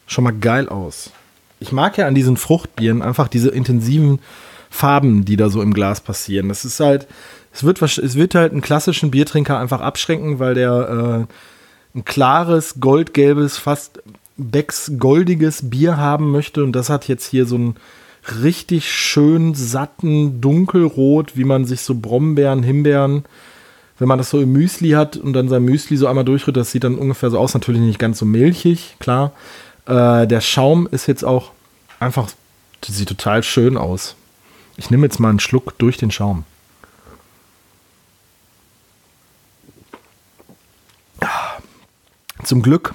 schon 0.07 0.25
mal 0.25 0.33
geil 0.33 0.69
aus. 0.69 1.11
Ich 1.59 1.73
mag 1.73 1.97
ja 1.99 2.07
an 2.07 2.15
diesen 2.15 2.37
Fruchtbieren 2.37 3.03
einfach 3.03 3.29
diese 3.29 3.51
intensiven 3.51 4.21
Farben, 4.71 5.25
die 5.25 5.37
da 5.37 5.49
so 5.49 5.61
im 5.61 5.75
Glas 5.75 6.01
passieren. 6.01 6.49
Das 6.49 6.65
ist 6.65 6.81
halt, 6.81 7.07
es 7.53 7.65
wird, 7.65 7.83
es 7.83 8.15
wird 8.15 8.35
halt 8.35 8.53
einen 8.53 8.63
klassischen 8.63 9.11
Biertrinker 9.11 9.59
einfach 9.59 9.81
abschränken, 9.81 10.39
weil 10.39 10.55
der 10.55 11.27
äh, 11.29 11.33
ein 11.95 12.05
klares, 12.05 12.77
goldgelbes, 12.81 13.59
fast 13.59 14.03
Becks 14.37 14.93
goldiges 14.99 15.69
Bier 15.71 15.97
haben 15.97 16.31
möchte. 16.31 16.65
Und 16.65 16.73
das 16.73 16.91
hat 16.91 17.09
jetzt 17.09 17.27
hier 17.27 17.47
so 17.47 17.57
einen 17.57 17.77
richtig 18.43 18.91
schön 18.91 19.55
satten, 19.55 20.41
dunkelrot, 20.41 21.37
wie 21.37 21.45
man 21.45 21.65
sich 21.65 21.83
so 21.83 21.95
Brombeeren, 21.95 22.63
Himbeeren, 22.63 23.25
wenn 23.99 24.09
man 24.09 24.19
das 24.19 24.31
so 24.31 24.41
im 24.41 24.53
Müsli 24.53 24.91
hat 24.91 25.17
und 25.17 25.33
dann 25.33 25.49
sein 25.49 25.65
Müsli 25.65 25.97
so 25.97 26.07
einmal 26.07 26.25
durchrührt, 26.25 26.57
das 26.57 26.71
sieht 26.71 26.85
dann 26.85 26.97
ungefähr 26.97 27.31
so 27.31 27.39
aus. 27.39 27.55
Natürlich 27.55 27.81
nicht 27.81 27.99
ganz 27.99 28.19
so 28.19 28.25
milchig, 28.25 28.97
klar. 28.99 29.33
Äh, 29.87 30.27
der 30.27 30.41
Schaum 30.41 30.89
ist 30.91 31.07
jetzt 31.07 31.25
auch 31.25 31.53
einfach, 32.01 32.29
sieht 32.85 33.09
total 33.09 33.43
schön 33.43 33.77
aus. 33.77 34.17
Ich 34.77 34.91
nehme 34.91 35.07
jetzt 35.07 35.21
mal 35.21 35.29
einen 35.29 35.41
Schluck 35.41 35.79
durch 35.79 35.99
den 35.99 36.11
Schaum. 36.11 36.45
Zum 42.45 42.63
Glück. 42.63 42.95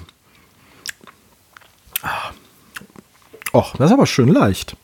Och, 3.52 3.74
das 3.76 3.90
ist 3.90 3.94
aber 3.94 4.06
schön 4.06 4.28
leicht. 4.28 4.76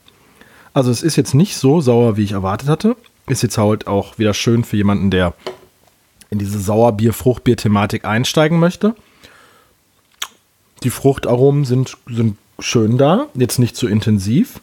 Also 0.72 0.90
es 0.90 1.02
ist 1.02 1.16
jetzt 1.16 1.34
nicht 1.34 1.56
so 1.56 1.80
sauer, 1.80 2.16
wie 2.16 2.24
ich 2.24 2.32
erwartet 2.32 2.68
hatte. 2.68 2.96
Ist 3.26 3.42
jetzt 3.42 3.58
halt 3.58 3.86
auch 3.86 4.18
wieder 4.18 4.34
schön 4.34 4.64
für 4.64 4.76
jemanden, 4.76 5.10
der 5.10 5.34
in 6.30 6.38
diese 6.38 6.58
Sauerbier-Fruchtbier-Thematik 6.58 8.04
einsteigen 8.04 8.58
möchte. 8.58 8.94
Die 10.82 10.90
Fruchtaromen 10.90 11.64
sind, 11.64 11.96
sind 12.06 12.36
schön 12.58 12.98
da, 12.98 13.26
jetzt 13.34 13.58
nicht 13.58 13.76
zu 13.76 13.86
so 13.86 13.92
intensiv. 13.92 14.60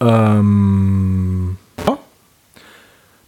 Ähm. 0.00 1.58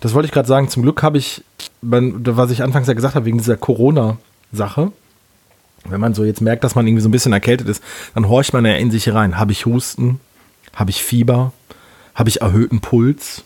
Das 0.01 0.13
wollte 0.15 0.27
ich 0.27 0.33
gerade 0.33 0.49
sagen. 0.49 0.69
Zum 0.69 0.83
Glück 0.83 1.03
habe 1.03 1.19
ich, 1.19 1.43
was 1.81 2.51
ich 2.51 2.63
anfangs 2.63 2.87
ja 2.87 2.95
gesagt 2.95 3.15
habe, 3.15 3.25
wegen 3.25 3.39
dieser 3.39 3.57
Corona-Sache, 3.57 4.93
wenn 5.91 6.01
man 6.01 6.15
so 6.15 6.25
jetzt 6.25 6.41
merkt, 6.41 6.65
dass 6.65 6.75
man 6.75 6.87
irgendwie 6.87 7.03
so 7.03 7.09
ein 7.09 7.13
bisschen 7.13 7.33
erkältet 7.33 7.69
ist, 7.69 7.83
dann 8.15 8.29
horcht 8.29 8.53
man 8.53 8.65
ja 8.65 8.75
in 8.75 8.91
sich 8.91 9.13
rein. 9.13 9.39
Habe 9.39 9.53
ich 9.53 9.67
Husten? 9.67 10.21
Habe 10.75 10.91
ich 10.91 11.03
Fieber? 11.03 11.53
Habe 12.15 12.29
ich 12.29 12.41
erhöhten 12.41 12.81
Puls? 12.81 13.45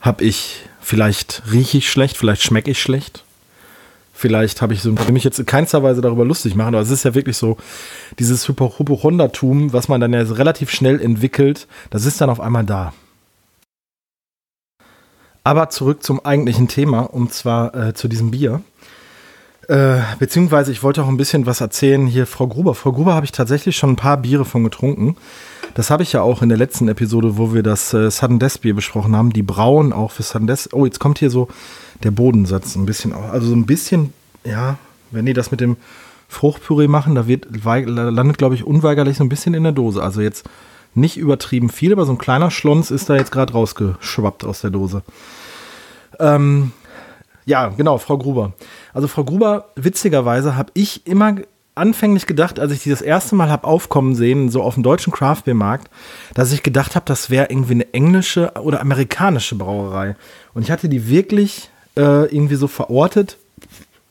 Habe 0.00 0.24
ich 0.24 0.62
vielleicht 0.80 1.42
rieche 1.50 1.78
ich 1.78 1.90
schlecht, 1.90 2.16
vielleicht 2.16 2.42
schmecke 2.42 2.70
ich 2.70 2.80
schlecht? 2.80 3.24
Vielleicht 4.12 4.60
habe 4.60 4.74
ich 4.74 4.82
so, 4.82 4.98
will 4.98 5.12
mich 5.12 5.24
jetzt 5.24 5.38
in 5.38 5.46
keinster 5.46 5.82
Weise 5.82 6.02
darüber 6.02 6.26
lustig 6.26 6.54
machen, 6.54 6.74
aber 6.74 6.82
es 6.82 6.90
ist 6.90 7.04
ja 7.04 7.14
wirklich 7.14 7.38
so, 7.38 7.56
dieses 8.18 8.46
Hypochondatum, 8.46 9.72
was 9.72 9.88
man 9.88 10.00
dann 10.00 10.12
ja 10.12 10.20
relativ 10.20 10.70
schnell 10.70 11.00
entwickelt, 11.00 11.66
das 11.88 12.04
ist 12.04 12.20
dann 12.20 12.28
auf 12.28 12.38
einmal 12.38 12.64
da. 12.64 12.92
Aber 15.42 15.70
zurück 15.70 16.02
zum 16.02 16.22
eigentlichen 16.24 16.68
Thema, 16.68 17.00
und 17.00 17.32
zwar 17.32 17.74
äh, 17.74 17.94
zu 17.94 18.08
diesem 18.08 18.30
Bier. 18.30 18.62
Äh, 19.70 20.02
beziehungsweise 20.18 20.72
ich 20.72 20.82
wollte 20.82 21.00
auch 21.00 21.06
ein 21.06 21.16
bisschen 21.16 21.46
was 21.46 21.60
erzählen 21.60 22.04
hier, 22.04 22.26
Frau 22.26 22.48
Gruber. 22.48 22.74
Frau 22.74 22.90
Gruber 22.90 23.14
habe 23.14 23.24
ich 23.24 23.30
tatsächlich 23.30 23.76
schon 23.76 23.90
ein 23.90 23.96
paar 23.96 24.16
Biere 24.16 24.44
von 24.44 24.64
getrunken. 24.64 25.14
Das 25.74 25.90
habe 25.90 26.02
ich 26.02 26.12
ja 26.12 26.22
auch 26.22 26.42
in 26.42 26.48
der 26.48 26.58
letzten 26.58 26.88
Episode, 26.88 27.38
wo 27.38 27.54
wir 27.54 27.62
das 27.62 27.94
äh, 27.94 28.10
Sudden 28.10 28.40
Death 28.40 28.62
Bier 28.62 28.74
besprochen 28.74 29.14
haben. 29.14 29.32
Die 29.32 29.44
brauen 29.44 29.92
auch 29.92 30.10
für 30.10 30.24
Sudden 30.24 30.48
Death. 30.48 30.70
Oh, 30.72 30.86
jetzt 30.86 30.98
kommt 30.98 31.20
hier 31.20 31.30
so 31.30 31.46
der 32.02 32.10
Bodensatz 32.10 32.74
ein 32.74 32.84
bisschen. 32.84 33.12
Also 33.12 33.46
so 33.46 33.54
ein 33.54 33.64
bisschen, 33.64 34.12
ja, 34.42 34.76
wenn 35.12 35.24
die 35.24 35.34
das 35.34 35.52
mit 35.52 35.60
dem 35.60 35.76
Fruchtpüree 36.26 36.88
machen, 36.88 37.14
da 37.14 37.28
wird, 37.28 37.46
landet, 37.64 38.38
glaube 38.38 38.56
ich, 38.56 38.64
unweigerlich 38.64 39.18
so 39.18 39.24
ein 39.24 39.28
bisschen 39.28 39.54
in 39.54 39.62
der 39.62 39.70
Dose. 39.70 40.02
Also 40.02 40.20
jetzt 40.20 40.50
nicht 40.96 41.16
übertrieben 41.16 41.68
viel, 41.68 41.92
aber 41.92 42.06
so 42.06 42.12
ein 42.12 42.18
kleiner 42.18 42.50
Schlons 42.50 42.90
ist 42.90 43.08
da 43.08 43.14
jetzt 43.14 43.30
gerade 43.30 43.52
rausgeschwappt 43.52 44.44
aus 44.44 44.62
der 44.62 44.70
Dose. 44.70 45.02
Ähm, 46.18 46.72
ja, 47.44 47.68
genau, 47.68 47.98
Frau 47.98 48.18
Gruber. 48.18 48.52
Also 48.92 49.08
Frau 49.08 49.24
Gruber, 49.24 49.70
witzigerweise 49.76 50.56
habe 50.56 50.70
ich 50.74 51.06
immer 51.06 51.36
anfänglich 51.74 52.26
gedacht, 52.26 52.60
als 52.60 52.72
ich 52.72 52.82
die 52.82 52.90
das 52.90 53.00
erste 53.00 53.34
Mal 53.34 53.48
habe 53.48 53.66
aufkommen 53.66 54.14
sehen, 54.14 54.50
so 54.50 54.62
auf 54.62 54.74
dem 54.74 54.82
deutschen 54.82 55.12
Craft 55.12 55.42
Beer 55.44 55.54
Markt, 55.54 55.88
dass 56.34 56.52
ich 56.52 56.62
gedacht 56.62 56.94
habe, 56.94 57.06
das 57.06 57.30
wäre 57.30 57.46
irgendwie 57.48 57.74
eine 57.74 57.94
englische 57.94 58.52
oder 58.62 58.80
amerikanische 58.80 59.54
Brauerei. 59.54 60.16
Und 60.52 60.62
ich 60.62 60.70
hatte 60.70 60.88
die 60.88 61.08
wirklich 61.08 61.70
äh, 61.96 62.26
irgendwie 62.26 62.56
so 62.56 62.68
verortet, 62.68 63.38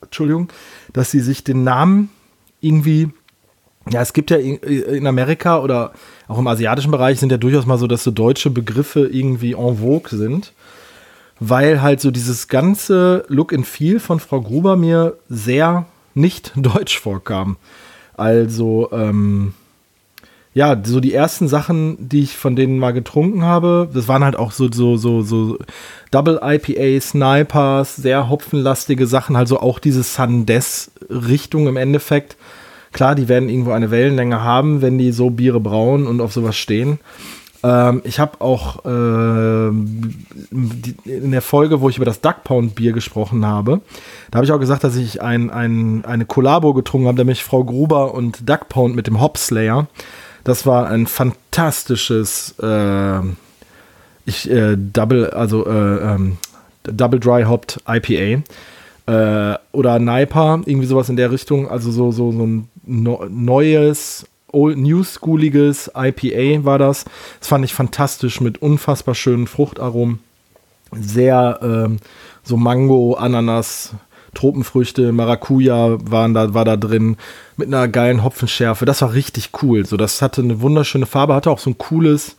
Entschuldigung, 0.01 0.49
dass 0.93 1.11
sie 1.11 1.19
sich 1.19 1.43
den 1.43 1.63
Namen 1.63 2.09
irgendwie 2.61 3.09
ja, 3.91 4.01
es 4.01 4.13
gibt 4.13 4.29
ja 4.29 4.37
in 4.37 5.07
Amerika 5.07 5.59
oder 5.59 5.93
auch 6.27 6.37
im 6.37 6.47
asiatischen 6.47 6.91
Bereich 6.91 7.19
sind 7.19 7.31
ja 7.31 7.37
durchaus 7.37 7.65
mal 7.65 7.77
so, 7.77 7.87
dass 7.87 8.03
so 8.03 8.11
deutsche 8.11 8.49
Begriffe 8.51 9.07
irgendwie 9.07 9.53
en 9.53 9.77
vogue 9.77 10.09
sind, 10.11 10.53
weil 11.39 11.81
halt 11.81 12.01
so 12.01 12.11
dieses 12.11 12.47
ganze 12.47 13.25
Look 13.27 13.53
and 13.53 13.65
Feel 13.65 13.99
von 13.99 14.19
Frau 14.19 14.41
Gruber 14.41 14.75
mir 14.75 15.17
sehr 15.29 15.85
nicht 16.13 16.53
deutsch 16.55 16.99
vorkam. 16.99 17.57
Also, 18.15 18.89
ähm, 18.91 19.53
ja, 20.53 20.81
so 20.83 20.99
die 20.99 21.13
ersten 21.13 21.47
Sachen, 21.47 22.09
die 22.09 22.21
ich 22.21 22.35
von 22.35 22.55
denen 22.55 22.79
mal 22.79 22.91
getrunken 22.91 23.43
habe, 23.43 23.87
das 23.93 24.07
waren 24.07 24.23
halt 24.23 24.35
auch 24.35 24.51
so, 24.51 24.69
so, 24.71 24.97
so, 24.97 25.21
so 25.21 25.57
Double 26.11 26.39
IPA, 26.43 26.99
Snipers, 26.99 27.95
sehr 27.95 28.29
hopfenlastige 28.29 29.07
Sachen, 29.07 29.35
also 29.35 29.59
auch 29.59 29.79
diese 29.79 30.03
Sundes-Richtung 30.03 31.67
im 31.67 31.77
Endeffekt. 31.77 32.35
Klar, 32.91 33.13
die 33.13 33.27
werden 33.27 33.47
irgendwo 33.47 33.71
eine 33.71 33.91
Wellenlänge 33.91 34.41
haben, 34.41 34.81
wenn 34.81 34.97
die 34.97 35.11
so 35.11 35.29
Biere 35.29 35.59
brauen 35.59 36.07
und 36.07 36.19
auf 36.19 36.33
sowas 36.33 36.57
stehen. 36.57 36.99
Ähm, 37.63 38.01
ich 38.03 38.19
habe 38.19 38.41
auch 38.41 38.85
äh, 38.85 39.71
die, 40.51 40.95
in 41.05 41.31
der 41.31 41.41
Folge, 41.41 41.81
wo 41.81 41.89
ich 41.89 41.97
über 41.97 42.05
das 42.05 42.21
Duck 42.21 42.43
Pound 42.43 42.75
Bier 42.75 42.93
gesprochen 42.93 43.45
habe, 43.45 43.81
da 44.31 44.37
habe 44.37 44.45
ich 44.45 44.51
auch 44.51 44.59
gesagt, 44.59 44.83
dass 44.83 44.95
ich 44.95 45.21
ein, 45.21 45.49
ein, 45.49 46.05
eine 46.05 46.25
Kollabo 46.25 46.73
getrunken 46.73 47.07
habe, 47.07 47.17
nämlich 47.17 47.43
Frau 47.43 47.63
Gruber 47.63 48.13
und 48.13 48.47
Duck 48.47 48.69
Pound 48.69 48.95
mit 48.95 49.07
dem 49.07 49.19
Hop 49.19 49.37
Slayer. 49.37 49.87
Das 50.43 50.65
war 50.65 50.87
ein 50.87 51.05
fantastisches 51.05 52.55
äh, 52.59 53.19
ich, 54.25 54.49
äh, 54.49 54.77
Double, 54.77 55.31
also 55.31 55.65
äh, 55.65 56.13
ähm, 56.13 56.37
Double 56.83 57.19
Dry 57.19 57.43
Hopped 57.43 57.81
IPA 57.87 58.43
äh, 59.07 59.57
oder 59.71 59.99
Niper, 59.99 60.61
irgendwie 60.65 60.87
sowas 60.87 61.09
in 61.09 61.17
der 61.17 61.31
Richtung. 61.31 61.69
Also 61.69 61.91
so, 61.91 62.11
so, 62.11 62.31
so 62.31 62.45
ein 62.45 62.69
no 62.85 63.25
neues, 63.29 64.25
old, 64.51 64.77
new 64.77 65.03
schooliges 65.03 65.91
IPA 65.95 66.65
war 66.65 66.77
das. 66.77 67.05
Das 67.39 67.47
fand 67.47 67.65
ich 67.65 67.73
fantastisch 67.73 68.41
mit 68.41 68.61
unfassbar 68.61 69.15
schönen 69.15 69.47
Fruchtaromen. 69.47 70.19
Sehr 70.91 71.59
ähm, 71.61 71.97
so 72.43 72.57
Mango, 72.57 73.13
Ananas, 73.13 73.93
Tropenfrüchte, 74.33 75.11
Maracuja 75.11 75.97
waren 76.01 76.33
da, 76.33 76.53
war 76.53 76.65
da 76.65 76.77
drin 76.77 77.17
mit 77.57 77.67
einer 77.67 77.87
geilen 77.87 78.23
Hopfenschärfe. 78.23 78.85
Das 78.85 79.01
war 79.01 79.13
richtig 79.13 79.51
cool. 79.61 79.85
So, 79.85 79.97
das 79.97 80.21
hatte 80.21 80.41
eine 80.41 80.61
wunderschöne 80.61 81.05
Farbe, 81.05 81.35
hatte 81.35 81.51
auch 81.51 81.59
so 81.59 81.69
ein 81.69 81.77
cooles 81.77 82.35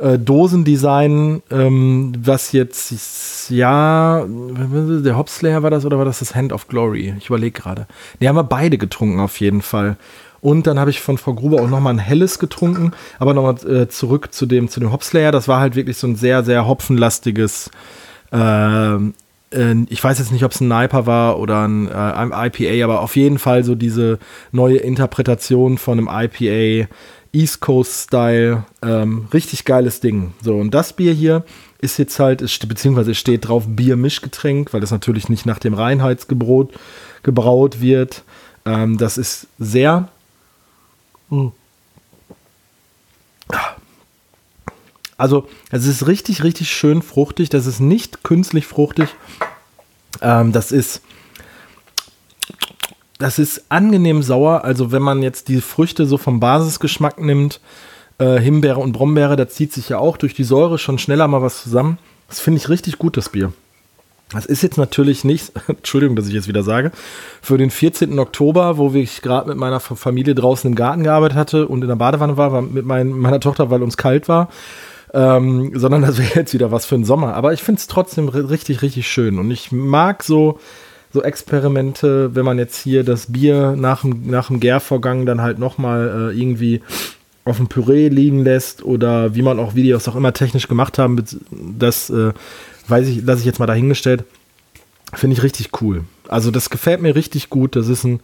äh, 0.00 0.18
Dosendesign, 0.18 1.42
ähm, 1.50 2.12
was 2.18 2.52
jetzt, 2.52 3.50
ja, 3.50 4.24
der 4.26 5.16
Hopslayer 5.16 5.62
war 5.62 5.70
das 5.70 5.84
oder 5.84 5.98
war 5.98 6.04
das 6.04 6.20
das 6.20 6.34
Hand 6.34 6.52
of 6.52 6.68
Glory? 6.68 7.14
Ich 7.18 7.26
überlege 7.26 7.60
gerade. 7.60 7.86
Die 8.20 8.28
haben 8.28 8.36
wir 8.36 8.44
beide 8.44 8.78
getrunken 8.78 9.20
auf 9.20 9.38
jeden 9.40 9.62
Fall. 9.62 9.96
Und 10.42 10.66
dann 10.66 10.78
habe 10.78 10.90
ich 10.90 11.00
von 11.00 11.18
Frau 11.18 11.34
Gruber 11.34 11.60
auch 11.60 11.68
nochmal 11.68 11.94
ein 11.94 11.98
helles 11.98 12.38
getrunken, 12.38 12.92
aber 13.18 13.34
nochmal 13.34 13.56
äh, 13.66 13.88
zurück 13.88 14.32
zu 14.32 14.46
dem, 14.46 14.68
zu 14.68 14.80
dem 14.80 14.92
Hopslayer. 14.92 15.32
Das 15.32 15.48
war 15.48 15.60
halt 15.60 15.76
wirklich 15.76 15.96
so 15.96 16.06
ein 16.06 16.16
sehr, 16.16 16.42
sehr 16.44 16.66
hopfenlastiges, 16.66 17.70
äh, 18.32 18.94
äh, 18.94 19.74
ich 19.88 20.02
weiß 20.02 20.18
jetzt 20.18 20.32
nicht, 20.32 20.44
ob 20.44 20.52
es 20.52 20.60
ein 20.60 20.68
Niper 20.68 21.06
war 21.06 21.38
oder 21.38 21.66
ein, 21.66 21.88
äh, 21.88 22.46
IPA, 22.46 22.84
aber 22.84 23.00
auf 23.00 23.16
jeden 23.16 23.38
Fall 23.38 23.64
so 23.64 23.74
diese 23.74 24.18
neue 24.52 24.78
Interpretation 24.78 25.78
von 25.78 25.98
einem 25.98 26.08
IPA 26.10 26.88
East 27.32 27.60
Coast 27.60 28.04
Style. 28.04 28.64
Ähm, 28.82 29.28
richtig 29.32 29.64
geiles 29.64 30.00
Ding. 30.00 30.32
So, 30.42 30.56
und 30.56 30.72
das 30.72 30.92
Bier 30.92 31.12
hier 31.12 31.44
ist 31.80 31.98
jetzt 31.98 32.18
halt, 32.18 32.42
ist, 32.42 32.66
beziehungsweise 32.68 33.14
steht 33.14 33.48
drauf 33.48 33.64
Bier-Mischgetränk, 33.66 34.72
weil 34.72 34.80
das 34.80 34.90
natürlich 34.90 35.28
nicht 35.28 35.46
nach 35.46 35.58
dem 35.58 35.74
Reinheitsgebot 35.74 36.74
gebraut 37.22 37.80
wird. 37.80 38.24
Ähm, 38.66 38.98
das 38.98 39.18
ist 39.18 39.46
sehr. 39.58 40.08
Also, 45.16 45.48
es 45.70 45.86
ist 45.86 46.06
richtig, 46.06 46.42
richtig 46.42 46.70
schön 46.70 47.02
fruchtig. 47.02 47.48
Das 47.50 47.66
ist 47.66 47.80
nicht 47.80 48.22
künstlich 48.22 48.66
fruchtig. 48.66 49.08
Ähm, 50.22 50.52
das 50.52 50.72
ist 50.72 51.02
das 53.20 53.38
ist 53.38 53.66
angenehm 53.68 54.22
sauer. 54.22 54.64
Also 54.64 54.92
wenn 54.92 55.02
man 55.02 55.22
jetzt 55.22 55.48
die 55.48 55.60
Früchte 55.60 56.06
so 56.06 56.16
vom 56.16 56.40
Basisgeschmack 56.40 57.20
nimmt, 57.20 57.60
äh, 58.18 58.40
Himbeere 58.40 58.80
und 58.80 58.92
Brombeere, 58.92 59.36
da 59.36 59.46
zieht 59.46 59.74
sich 59.74 59.90
ja 59.90 59.98
auch 59.98 60.16
durch 60.16 60.32
die 60.32 60.42
Säure 60.42 60.78
schon 60.78 60.98
schneller 60.98 61.28
mal 61.28 61.42
was 61.42 61.62
zusammen. 61.62 61.98
Das 62.28 62.40
finde 62.40 62.58
ich 62.58 62.70
richtig 62.70 62.98
gut, 62.98 63.18
das 63.18 63.28
Bier. 63.28 63.52
Das 64.32 64.46
ist 64.46 64.62
jetzt 64.62 64.78
natürlich 64.78 65.24
nicht, 65.24 65.52
Entschuldigung, 65.68 66.16
dass 66.16 66.28
ich 66.28 66.34
jetzt 66.34 66.48
wieder 66.48 66.62
sage, 66.62 66.92
für 67.42 67.58
den 67.58 67.70
14. 67.70 68.18
Oktober, 68.18 68.76
wo 68.76 68.92
ich 68.94 69.22
gerade 69.22 69.48
mit 69.48 69.58
meiner 69.58 69.80
Familie 69.80 70.34
draußen 70.34 70.70
im 70.70 70.76
Garten 70.76 71.02
gearbeitet 71.02 71.36
hatte 71.36 71.68
und 71.68 71.82
in 71.82 71.88
der 71.88 71.96
Badewanne 71.96 72.36
war, 72.36 72.62
mit 72.62 72.84
mein, 72.84 73.10
meiner 73.10 73.40
Tochter, 73.40 73.70
weil 73.70 73.82
uns 73.82 73.96
kalt 73.96 74.28
war. 74.28 74.48
Ähm, 75.12 75.72
sondern 75.74 76.02
das 76.02 76.18
wäre 76.18 76.36
jetzt 76.36 76.54
wieder 76.54 76.70
was 76.70 76.86
für 76.86 76.94
den 76.94 77.04
Sommer. 77.04 77.34
Aber 77.34 77.52
ich 77.52 77.62
finde 77.62 77.80
es 77.80 77.88
trotzdem 77.88 78.28
richtig, 78.28 78.82
richtig 78.82 79.08
schön. 79.08 79.40
Und 79.40 79.50
ich 79.50 79.72
mag 79.72 80.22
so, 80.22 80.60
so 81.12 81.22
Experimente, 81.22 82.34
wenn 82.36 82.44
man 82.44 82.58
jetzt 82.58 82.80
hier 82.80 83.02
das 83.02 83.32
Bier 83.32 83.74
nach 83.76 84.02
dem, 84.02 84.30
nach 84.30 84.46
dem 84.46 84.60
Gärvorgang 84.60 85.26
dann 85.26 85.40
halt 85.40 85.58
nochmal 85.58 86.30
äh, 86.32 86.38
irgendwie 86.40 86.82
auf 87.44 87.56
dem 87.56 87.68
Püree 87.68 88.08
liegen 88.08 88.44
lässt 88.44 88.84
oder 88.84 89.34
wie 89.34 89.42
man 89.42 89.58
auch 89.58 89.74
Videos 89.74 90.06
auch 90.06 90.14
immer 90.14 90.32
technisch 90.32 90.68
gemacht 90.68 90.98
haben, 90.98 91.24
das 91.50 92.10
äh, 92.10 92.32
weiß 92.90 93.08
ich, 93.08 93.22
lasse 93.24 93.40
ich 93.40 93.46
jetzt 93.46 93.58
mal 93.58 93.66
dahingestellt. 93.66 94.24
Finde 95.14 95.36
ich 95.36 95.42
richtig 95.42 95.70
cool. 95.80 96.04
Also 96.28 96.50
das 96.50 96.70
gefällt 96.70 97.02
mir 97.02 97.14
richtig 97.14 97.50
gut. 97.50 97.74
Das 97.76 97.88
ist 97.88 98.04
ein 98.04 98.20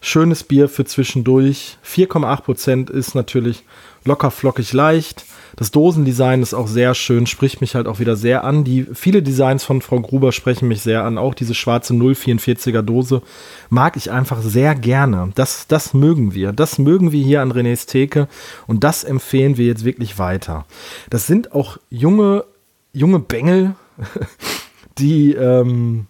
schönes 0.00 0.44
Bier 0.44 0.68
für 0.68 0.84
zwischendurch. 0.84 1.78
4,8% 1.84 2.90
ist 2.90 3.14
natürlich 3.14 3.64
locker 4.04 4.30
flockig 4.30 4.72
leicht. 4.72 5.24
Das 5.56 5.72
Dosendesign 5.72 6.40
ist 6.42 6.54
auch 6.54 6.68
sehr 6.68 6.94
schön, 6.94 7.26
spricht 7.26 7.60
mich 7.60 7.74
halt 7.74 7.88
auch 7.88 7.98
wieder 7.98 8.14
sehr 8.14 8.44
an. 8.44 8.62
Die 8.62 8.86
viele 8.94 9.22
Designs 9.22 9.64
von 9.64 9.82
Frau 9.82 10.00
Gruber 10.00 10.30
sprechen 10.30 10.68
mich 10.68 10.82
sehr 10.82 11.04
an. 11.04 11.18
Auch 11.18 11.34
diese 11.34 11.54
schwarze 11.54 11.94
044er 11.94 12.82
Dose 12.82 13.22
mag 13.68 13.96
ich 13.96 14.12
einfach 14.12 14.40
sehr 14.40 14.76
gerne. 14.76 15.32
Das, 15.34 15.66
das 15.66 15.94
mögen 15.94 16.32
wir. 16.32 16.52
Das 16.52 16.78
mögen 16.78 17.10
wir 17.10 17.22
hier 17.22 17.42
an 17.42 17.52
René's 17.52 17.86
Theke 17.86 18.28
und 18.68 18.84
das 18.84 19.02
empfehlen 19.02 19.56
wir 19.56 19.66
jetzt 19.66 19.84
wirklich 19.84 20.18
weiter. 20.18 20.64
Das 21.10 21.26
sind 21.26 21.52
auch 21.52 21.78
junge, 21.90 22.44
junge 22.92 23.18
Bengel, 23.18 23.74
die, 24.98 25.32
ähm, 25.34 26.06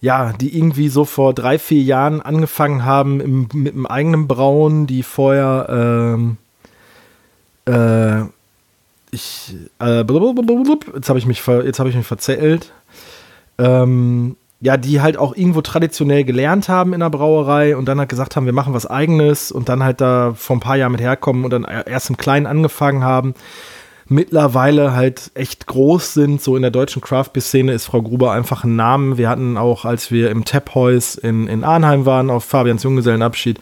ja, 0.00 0.32
die 0.32 0.56
irgendwie 0.56 0.88
so 0.88 1.04
vor 1.04 1.34
drei, 1.34 1.58
vier 1.58 1.82
Jahren 1.82 2.22
angefangen 2.22 2.84
haben 2.84 3.20
im, 3.20 3.48
mit 3.52 3.74
einem 3.74 3.86
eigenen 3.86 4.28
Brauen, 4.28 4.86
die 4.86 5.02
vorher, 5.02 5.66
ähm, 5.68 6.36
äh, 7.66 8.22
ich, 9.10 9.54
äh, 9.80 10.04
jetzt 10.04 11.08
habe 11.08 11.18
ich 11.18 11.26
mich, 11.26 11.46
jetzt 11.46 11.78
habe 11.78 11.88
ich 11.88 11.96
mich 11.96 12.06
verzählt. 12.06 12.72
Ähm, 13.58 14.36
ja, 14.60 14.76
die 14.76 15.00
halt 15.00 15.18
auch 15.18 15.36
irgendwo 15.36 15.60
traditionell 15.60 16.24
gelernt 16.24 16.68
haben 16.68 16.94
in 16.94 17.00
der 17.00 17.10
Brauerei 17.10 17.76
und 17.76 17.86
dann 17.86 17.98
halt 17.98 18.08
gesagt 18.08 18.36
haben, 18.36 18.46
wir 18.46 18.52
machen 18.54 18.72
was 18.72 18.86
eigenes 18.86 19.52
und 19.52 19.68
dann 19.68 19.82
halt 19.82 20.00
da 20.00 20.32
vor 20.34 20.56
ein 20.56 20.60
paar 20.60 20.76
Jahren 20.76 20.92
mit 20.92 21.00
herkommen 21.00 21.44
und 21.44 21.50
dann 21.50 21.64
erst 21.64 22.10
im 22.10 22.16
Kleinen 22.16 22.46
angefangen 22.46 23.04
haben. 23.04 23.34
Mittlerweile 24.08 24.94
halt 24.94 25.32
echt 25.34 25.66
groß 25.66 26.14
sind, 26.14 26.40
so 26.40 26.54
in 26.54 26.62
der 26.62 26.70
deutschen 26.70 27.02
Craft 27.02 27.30
Szene 27.40 27.72
ist 27.72 27.86
Frau 27.86 28.02
Gruber 28.02 28.32
einfach 28.32 28.62
ein 28.62 28.76
Name. 28.76 29.18
Wir 29.18 29.28
hatten 29.28 29.56
auch, 29.56 29.84
als 29.84 30.12
wir 30.12 30.30
im 30.30 30.44
Taphouse 30.44 31.16
in, 31.16 31.48
in 31.48 31.64
Arnheim 31.64 32.06
waren, 32.06 32.30
auf 32.30 32.44
Fabians 32.44 32.84
Junggesellenabschied, 32.84 33.58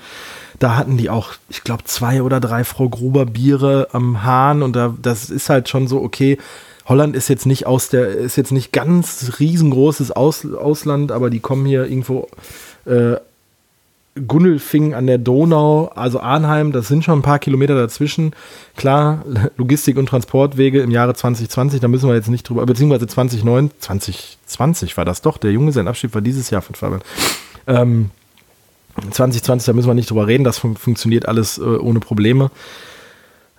da 0.59 0.77
hatten 0.77 0.99
die 0.99 1.09
auch, 1.09 1.33
ich 1.49 1.65
glaube, 1.65 1.85
zwei 1.85 2.23
oder 2.23 2.41
drei 2.41 2.65
Frau 2.65 2.89
Gruber 2.91 3.25
Biere 3.25 3.89
am 3.93 4.23
Hahn 4.23 4.63
und 4.63 4.77
da, 4.77 4.95
das 5.01 5.31
ist 5.31 5.49
halt 5.49 5.69
schon 5.69 5.89
so, 5.89 6.03
okay, 6.03 6.39
Holland 6.87 7.17
ist 7.17 7.29
jetzt 7.29 7.47
nicht 7.47 7.67
aus 7.67 7.89
der, 7.89 8.09
ist 8.09 8.37
jetzt 8.37 8.53
nicht 8.53 8.71
ganz 8.71 9.33
riesengroßes 9.39 10.13
aus, 10.13 10.45
Ausland, 10.45 11.11
aber 11.11 11.31
die 11.31 11.41
kommen 11.41 11.65
hier 11.65 11.87
irgendwo 11.87 12.29
äh, 12.85 13.17
Gundelfing 14.15 14.95
an 14.95 15.07
der 15.09 15.19
Donau, 15.19 15.87
also 15.95 16.21
Arnheim, 16.21 16.71
das 16.71 16.87
sind 16.87 17.05
schon 17.05 17.19
ein 17.19 17.23
paar 17.23 17.41
Kilometer 17.41 17.75
dazwischen. 17.75 18.33
Klar, 18.77 19.25
Logistik 19.57 19.97
und 19.97 20.09
Transportwege 20.09 20.81
im 20.81 20.91
Jahre 20.91 21.15
2020, 21.15 21.81
da 21.81 21.89
müssen 21.89 22.09
wir 22.09 22.15
jetzt 22.15 22.29
nicht 22.29 22.49
drüber, 22.49 22.65
beziehungsweise 22.65 23.07
2009, 23.07 23.73
2020 23.79 24.97
war 24.97 25.05
das 25.05 25.21
doch, 25.21 25.37
der 25.37 25.51
Junge, 25.51 25.73
sein 25.73 25.89
Abschied 25.89 26.15
war 26.15 26.21
dieses 26.21 26.51
Jahr 26.51 26.63
von 26.63 26.77
Fabian. 26.77 27.03
Ähm, 27.67 28.11
2020, 29.11 29.67
da 29.67 29.73
müssen 29.73 29.89
wir 29.89 29.95
nicht 29.95 30.11
drüber 30.11 30.29
reden, 30.29 30.45
das 30.45 30.59
fun 30.59 30.77
funktioniert 30.77 31.27
alles 31.27 31.59
äh, 31.59 31.63
ohne 31.63 31.99
Probleme. 31.99 32.53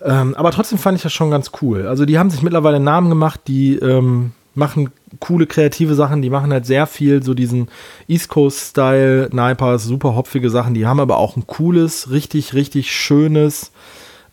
Ähm, 0.01 0.35
aber 0.35 0.51
trotzdem 0.51 0.77
fand 0.77 0.97
ich 0.97 1.03
das 1.03 1.11
schon 1.11 1.31
ganz 1.31 1.51
cool. 1.61 1.87
Also 1.87 2.05
die 2.05 2.17
haben 2.17 2.29
sich 2.29 2.41
mittlerweile 2.41 2.79
Namen 2.79 3.09
gemacht, 3.09 3.41
die 3.47 3.75
ähm, 3.75 4.31
machen 4.55 4.89
coole 5.19 5.45
kreative 5.45 5.95
Sachen, 5.95 6.21
die 6.21 6.29
machen 6.29 6.51
halt 6.51 6.65
sehr 6.65 6.87
viel 6.87 7.23
so 7.23 7.33
diesen 7.33 7.67
East 8.07 8.29
Coast 8.29 8.71
Style, 8.71 9.29
Nipers, 9.31 9.83
super 9.83 10.15
hopfige 10.15 10.49
Sachen, 10.49 10.73
die 10.73 10.87
haben 10.87 10.99
aber 10.99 11.17
auch 11.17 11.35
ein 11.37 11.47
cooles, 11.47 12.09
richtig, 12.11 12.53
richtig 12.53 12.91
schönes, 12.91 13.71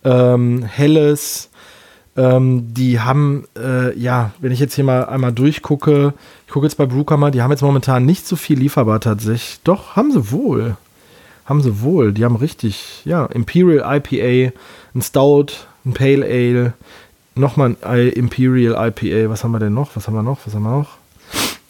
ähm, 0.03 0.63
helles, 0.63 1.49
ähm, 2.15 2.73
die 2.73 2.99
haben, 2.99 3.45
äh, 3.57 3.97
ja, 3.97 4.31
wenn 4.39 4.51
ich 4.51 4.59
jetzt 4.59 4.75
hier 4.75 4.83
mal 4.83 5.05
einmal 5.05 5.33
durchgucke, 5.33 6.13
ich 6.45 6.51
gucke 6.53 6.65
jetzt 6.65 6.77
bei 6.77 6.85
Brewkammer, 6.85 7.31
die 7.31 7.41
haben 7.41 7.51
jetzt 7.51 7.63
momentan 7.63 8.05
nicht 8.05 8.27
so 8.27 8.35
viel 8.35 8.59
lieferbar 8.59 8.99
tatsächlich. 8.99 9.59
Doch, 9.63 9.95
haben 9.95 10.11
sie 10.11 10.31
wohl. 10.31 10.77
Haben 11.45 11.61
sie 11.61 11.81
wohl. 11.81 12.13
Die 12.13 12.23
haben 12.23 12.35
richtig, 12.35 13.01
ja, 13.05 13.25
Imperial 13.25 13.97
IPA, 13.97 14.53
ein 14.93 15.01
Stout, 15.01 15.47
ein 15.85 15.93
Pale 15.93 16.25
Ale, 16.25 16.73
nochmal 17.35 17.75
ein 17.81 18.09
Imperial 18.09 18.73
IPA. 18.89 19.29
Was 19.29 19.43
haben 19.43 19.51
wir 19.51 19.59
denn 19.59 19.73
noch? 19.73 19.95
Was 19.95 20.07
haben 20.07 20.15
wir 20.15 20.23
noch? 20.23 20.39
Was 20.45 20.53
haben 20.53 20.63
wir 20.63 20.71
noch? 20.71 20.97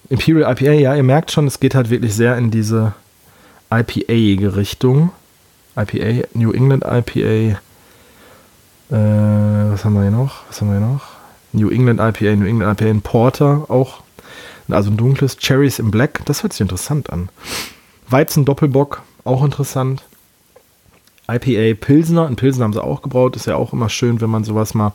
Imperial 0.10 0.52
IPA, 0.52 0.72
ja, 0.74 0.96
ihr 0.96 1.04
merkt 1.04 1.32
schon, 1.32 1.48
es 1.48 1.60
geht 1.60 1.76
halt 1.76 1.90
wirklich 1.90 2.14
sehr 2.14 2.38
in 2.38 2.52
diese 2.52 2.94
IPA-Richtung. 3.72 5.12
IPA, 5.76 6.28
New 6.34 6.52
England 6.52 6.84
IPA. 6.86 7.60
Äh, 8.92 9.72
was 9.72 9.86
haben 9.86 9.94
wir 9.94 10.02
hier 10.02 10.12
noch? 10.12 10.44
Was 10.48 10.62
haben 10.62 10.70
wir 10.70 10.78
hier 10.78 10.88
noch? 10.88 11.04
New 11.54 11.70
England 11.70 12.00
IPA, 12.00 12.36
New 12.36 12.46
England 12.46 12.82
IPA, 12.82 12.90
ein 12.90 13.02
Porter 13.02 13.66
auch. 13.70 14.02
Also 14.70 14.92
ein 14.92 14.98
dunkles. 14.98 15.38
Cherries 15.38 15.80
in 15.80 15.92
Black, 15.92 16.22
das 16.26 16.44
hört 16.44 16.54
sich 16.54 16.62
interessant 16.62 17.12
an. 17.12 17.30
Weizen 18.08 18.46
Doppelbock, 18.46 19.02
auch 19.24 19.44
interessant. 19.44 20.04
IPA 21.28 21.80
Pilsner, 21.80 22.28
ein 22.28 22.36
Pilsner 22.36 22.66
haben 22.66 22.74
sie 22.74 22.84
auch 22.84 23.02
gebraut. 23.02 23.36
Ist 23.36 23.48
ja 23.48 23.56
auch 23.56 23.74
immer 23.74 23.90
schön, 23.90 24.20
wenn 24.22 24.30
man 24.30 24.44
sowas 24.44 24.74
mal 24.74 24.94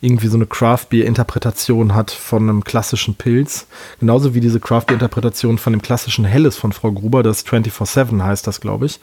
irgendwie 0.00 0.28
so 0.28 0.36
eine 0.36 0.46
Craft 0.46 0.86
Beer 0.88 1.06
Interpretation 1.06 1.94
hat 1.94 2.10
von 2.10 2.48
einem 2.48 2.64
klassischen 2.64 3.14
Pilz. 3.14 3.66
Genauso 3.98 4.34
wie 4.34 4.40
diese 4.40 4.60
Craft 4.60 4.86
Beer 4.86 4.94
Interpretation 4.94 5.58
von 5.58 5.72
dem 5.72 5.82
klassischen 5.82 6.24
Helles 6.24 6.56
von 6.56 6.72
Frau 6.72 6.90
Gruber, 6.92 7.22
das 7.22 7.44
24-7 7.44 8.22
heißt 8.22 8.46
das, 8.46 8.60
glaube 8.60 8.86
ich. 8.86 9.00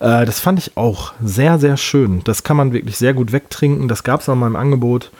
Äh, 0.00 0.24
das 0.24 0.40
fand 0.40 0.58
ich 0.58 0.76
auch 0.76 1.12
sehr, 1.22 1.58
sehr 1.58 1.76
schön. 1.76 2.22
Das 2.24 2.42
kann 2.42 2.56
man 2.56 2.72
wirklich 2.72 2.96
sehr 2.96 3.14
gut 3.14 3.32
wegtrinken. 3.32 3.88
Das 3.88 4.04
gab 4.04 4.20
es 4.20 4.28
auch 4.28 4.34
mal 4.34 4.46
im 4.46 4.56
Angebot. 4.56 5.10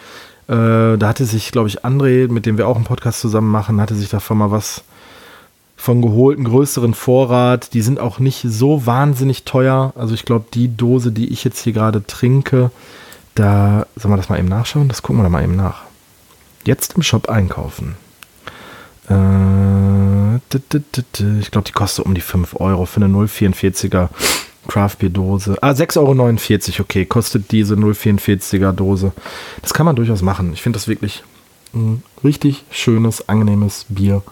Äh, 0.49 0.97
da 0.99 1.09
hatte 1.09 1.25
sich, 1.25 1.53
glaube 1.53 1.69
ich, 1.69 1.85
André, 1.85 2.31
mit 2.31 2.47
dem 2.47 2.59
wir 2.59 2.67
auch 2.67 2.77
einen 2.77 2.85
Podcast 2.85 3.21
zusammen 3.21 3.51
machen, 3.51 3.81
hatte 3.81 3.95
sich 3.95 4.09
davon 4.09 4.39
mal 4.39 4.51
was 4.51 4.83
von 5.77 6.01
geholt, 6.01 6.39
einen 6.39 6.47
größeren 6.47 6.95
Vorrat. 6.95 7.75
Die 7.75 7.83
sind 7.83 8.01
auch 8.01 8.19
nicht 8.19 8.45
so 8.49 8.87
wahnsinnig 8.87 9.45
teuer. 9.45 9.93
Also 9.97 10.15
ich 10.15 10.25
glaube, 10.25 10.47
die 10.55 10.75
Dose, 10.77 11.13
die 11.13 11.33
ich 11.33 11.45
jetzt 11.45 11.61
hier 11.61 11.73
gerade 11.73 12.07
trinke, 12.07 12.71
da, 13.35 13.87
sollen 13.97 14.13
wir 14.13 14.17
das 14.17 14.29
mal 14.29 14.39
eben 14.39 14.49
nachschauen? 14.49 14.89
Das 14.89 15.03
gucken 15.03 15.23
wir 15.23 15.29
mal 15.29 15.43
eben 15.43 15.57
nach. 15.57 15.83
Jetzt 16.65 16.95
im 16.95 17.03
Shop 17.03 17.29
einkaufen. 17.29 17.97
Äh, 19.09 20.37
ich 20.37 21.51
glaube, 21.51 21.67
die 21.67 21.73
kostet 21.73 22.05
um 22.05 22.15
die 22.15 22.21
5 22.21 22.61
Euro 22.61 22.87
für 22.87 23.03
eine 23.03 23.15
044er 23.15 24.09
Craft 24.69 24.97
Beer 25.01 25.11
Dose. 25.11 25.57
Ah, 25.61 25.71
6,49 25.71 25.99
Euro, 26.73 26.83
okay, 26.83 27.05
kostet 27.05 27.51
diese 27.51 27.75
044er 27.75 28.73
Dose. 28.73 29.13
Das 29.61 29.75
kann 29.75 29.87
man 29.87 29.97
durchaus 29.97 30.23
machen. 30.23 30.53
Ich 30.53 30.63
finde 30.63 30.79
das 30.79 30.89
wirklich 30.89 31.25
ein 31.75 32.03
richtig 32.23 32.65
schönes, 32.71 33.29
angenehmes 33.29 33.87
Bier. 33.89 34.23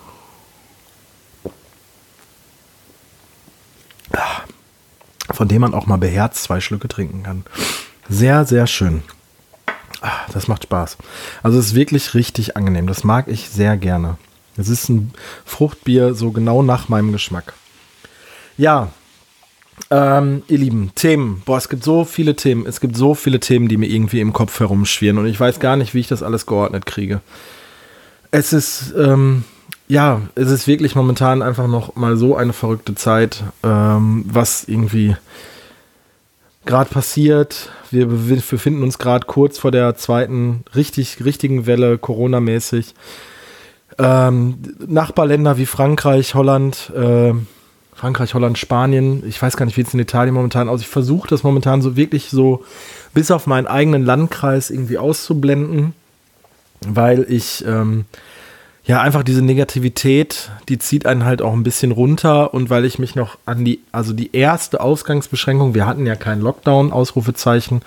von 5.40 5.48
dem 5.48 5.62
man 5.62 5.72
auch 5.72 5.86
mal 5.86 5.96
beherzt 5.96 6.42
zwei 6.42 6.60
Schlücke 6.60 6.86
trinken 6.86 7.22
kann. 7.22 7.44
Sehr, 8.10 8.44
sehr 8.44 8.66
schön. 8.66 9.04
Ah, 10.02 10.26
das 10.32 10.48
macht 10.48 10.64
Spaß. 10.64 10.98
Also 11.44 11.58
es 11.60 11.66
ist 11.66 11.74
wirklich 11.76 12.14
richtig 12.14 12.56
angenehm. 12.56 12.88
Das 12.88 13.04
mag 13.04 13.28
ich 13.28 13.48
sehr 13.48 13.76
gerne. 13.76 14.18
Es 14.56 14.68
ist 14.68 14.88
ein 14.88 15.12
Fruchtbier 15.44 16.14
so 16.14 16.32
genau 16.32 16.62
nach 16.62 16.88
meinem 16.88 17.12
Geschmack. 17.12 17.54
Ja, 18.58 18.88
ähm, 19.90 20.42
ihr 20.48 20.58
Lieben, 20.58 20.90
Themen. 20.96 21.42
Boah, 21.46 21.56
es 21.56 21.68
gibt 21.68 21.84
so 21.84 22.04
viele 22.04 22.34
Themen. 22.34 22.66
Es 22.66 22.80
gibt 22.80 22.96
so 22.96 23.14
viele 23.14 23.38
Themen, 23.38 23.68
die 23.68 23.76
mir 23.76 23.86
irgendwie 23.88 24.20
im 24.20 24.32
Kopf 24.32 24.58
herumschwirren 24.58 25.18
und 25.18 25.26
ich 25.26 25.38
weiß 25.38 25.60
gar 25.60 25.76
nicht, 25.76 25.94
wie 25.94 26.00
ich 26.00 26.08
das 26.08 26.24
alles 26.24 26.46
geordnet 26.46 26.86
kriege. 26.86 27.20
Es 28.32 28.52
ist, 28.52 28.92
ähm, 28.98 29.44
ja, 29.86 30.22
es 30.34 30.50
ist 30.50 30.66
wirklich 30.66 30.96
momentan 30.96 31.42
einfach 31.42 31.68
noch 31.68 31.94
mal 31.94 32.16
so 32.16 32.36
eine 32.36 32.52
verrückte 32.52 32.96
Zeit, 32.96 33.44
ähm, 33.62 34.24
was 34.26 34.64
irgendwie 34.64 35.16
gerade 36.66 36.90
passiert. 36.90 37.70
Wir 37.90 38.06
befinden 38.06 38.82
uns 38.82 38.98
gerade 38.98 39.26
kurz 39.26 39.58
vor 39.58 39.70
der 39.70 39.96
zweiten 39.96 40.64
richtig, 40.74 41.24
richtigen 41.24 41.66
Welle, 41.66 41.98
Corona-mäßig. 41.98 42.94
Ähm, 43.98 44.58
Nachbarländer 44.86 45.58
wie 45.58 45.66
Frankreich, 45.66 46.34
Holland, 46.34 46.92
äh, 46.94 47.34
Frankreich, 47.94 48.32
Holland, 48.32 48.56
Spanien, 48.56 49.22
ich 49.26 49.42
weiß 49.42 49.58
gar 49.58 49.66
nicht, 49.66 49.76
wie 49.76 49.82
es 49.82 49.92
in 49.92 50.00
Italien 50.00 50.34
momentan 50.34 50.70
aussieht. 50.70 50.86
Ich 50.86 50.92
versuche 50.92 51.28
das 51.28 51.42
momentan 51.42 51.82
so 51.82 51.96
wirklich 51.96 52.30
so 52.30 52.64
bis 53.12 53.30
auf 53.30 53.46
meinen 53.46 53.66
eigenen 53.66 54.04
Landkreis 54.06 54.70
irgendwie 54.70 54.96
auszublenden, 54.96 55.92
weil 56.86 57.26
ich 57.28 57.62
ähm, 57.66 58.06
ja, 58.84 59.00
einfach 59.00 59.22
diese 59.22 59.42
Negativität, 59.42 60.50
die 60.68 60.78
zieht 60.78 61.06
einen 61.06 61.24
halt 61.24 61.42
auch 61.42 61.52
ein 61.52 61.62
bisschen 61.62 61.92
runter 61.92 62.54
und 62.54 62.70
weil 62.70 62.84
ich 62.84 62.98
mich 62.98 63.14
noch 63.14 63.38
an 63.46 63.64
die, 63.64 63.80
also 63.92 64.12
die 64.12 64.34
erste 64.34 64.80
Ausgangsbeschränkung, 64.80 65.74
wir 65.74 65.86
hatten 65.86 66.06
ja 66.06 66.16
keinen 66.16 66.40
Lockdown, 66.40 66.92
Ausrufezeichen, 66.92 67.82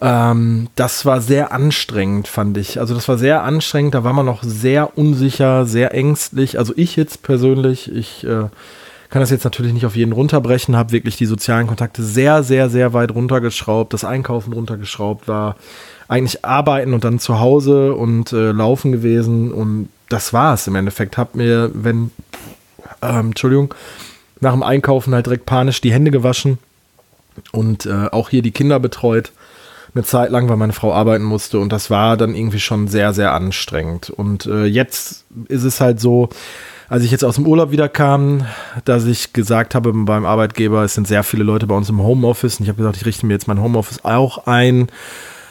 ähm, 0.00 0.68
das 0.76 1.04
war 1.04 1.20
sehr 1.20 1.52
anstrengend, 1.52 2.26
fand 2.26 2.56
ich. 2.56 2.80
Also 2.80 2.94
das 2.94 3.08
war 3.08 3.18
sehr 3.18 3.42
anstrengend, 3.42 3.94
da 3.94 4.04
war 4.04 4.14
man 4.14 4.26
noch 4.26 4.42
sehr 4.42 4.96
unsicher, 4.96 5.66
sehr 5.66 5.94
ängstlich. 5.94 6.58
Also 6.58 6.72
ich 6.76 6.96
jetzt 6.96 7.22
persönlich, 7.22 7.92
ich 7.92 8.24
äh, 8.24 8.44
kann 9.10 9.20
das 9.20 9.30
jetzt 9.30 9.44
natürlich 9.44 9.72
nicht 9.72 9.86
auf 9.86 9.96
jeden 9.96 10.12
runterbrechen, 10.12 10.76
habe 10.76 10.92
wirklich 10.92 11.16
die 11.16 11.26
sozialen 11.26 11.66
Kontakte 11.66 12.02
sehr, 12.02 12.42
sehr, 12.44 12.70
sehr 12.70 12.92
weit 12.92 13.12
runtergeschraubt, 13.12 13.92
das 13.92 14.04
Einkaufen 14.04 14.52
runtergeschraubt, 14.52 15.26
war 15.26 15.56
eigentlich 16.06 16.44
arbeiten 16.44 16.94
und 16.94 17.04
dann 17.04 17.18
zu 17.18 17.40
Hause 17.40 17.94
und 17.94 18.32
äh, 18.32 18.52
laufen 18.52 18.92
gewesen 18.92 19.52
und 19.52 19.88
das 20.08 20.32
war 20.32 20.54
es 20.54 20.66
im 20.66 20.76
Endeffekt. 20.76 21.18
Hab 21.18 21.34
mir, 21.34 21.70
wenn, 21.74 22.10
ähm, 23.02 23.28
Entschuldigung, 23.28 23.74
nach 24.40 24.52
dem 24.52 24.62
Einkaufen 24.62 25.14
halt 25.14 25.26
direkt 25.26 25.46
panisch 25.46 25.80
die 25.80 25.92
Hände 25.92 26.10
gewaschen 26.10 26.58
und 27.52 27.86
äh, 27.86 28.08
auch 28.10 28.30
hier 28.30 28.42
die 28.42 28.50
Kinder 28.52 28.78
betreut. 28.80 29.32
Eine 29.92 30.04
Zeit 30.04 30.30
lang, 30.30 30.48
weil 30.48 30.56
meine 30.56 30.72
Frau 30.72 30.94
arbeiten 30.94 31.24
musste 31.24 31.58
und 31.58 31.72
das 31.72 31.90
war 31.90 32.16
dann 32.16 32.36
irgendwie 32.36 32.60
schon 32.60 32.86
sehr, 32.86 33.12
sehr 33.12 33.32
anstrengend. 33.32 34.08
Und 34.10 34.46
äh, 34.46 34.64
jetzt 34.64 35.24
ist 35.48 35.64
es 35.64 35.80
halt 35.80 36.00
so, 36.00 36.28
als 36.90 37.04
ich 37.04 37.10
jetzt 37.10 37.24
aus 37.24 37.36
dem 37.36 37.46
Urlaub 37.46 37.70
wieder 37.70 37.88
kam, 37.88 38.44
dass 38.84 39.06
ich 39.06 39.32
gesagt 39.32 39.74
habe 39.74 39.94
beim 39.94 40.26
Arbeitgeber, 40.26 40.84
es 40.84 40.94
sind 40.94 41.08
sehr 41.08 41.22
viele 41.22 41.44
Leute 41.44 41.66
bei 41.66 41.74
uns 41.74 41.88
im 41.88 42.02
Homeoffice 42.02 42.58
und 42.58 42.64
ich 42.64 42.68
habe 42.68 42.76
gesagt, 42.76 42.98
ich 42.98 43.06
richte 43.06 43.24
mir 43.24 43.32
jetzt 43.32 43.48
mein 43.48 43.62
Homeoffice 43.62 44.04
auch 44.04 44.46
ein 44.46 44.88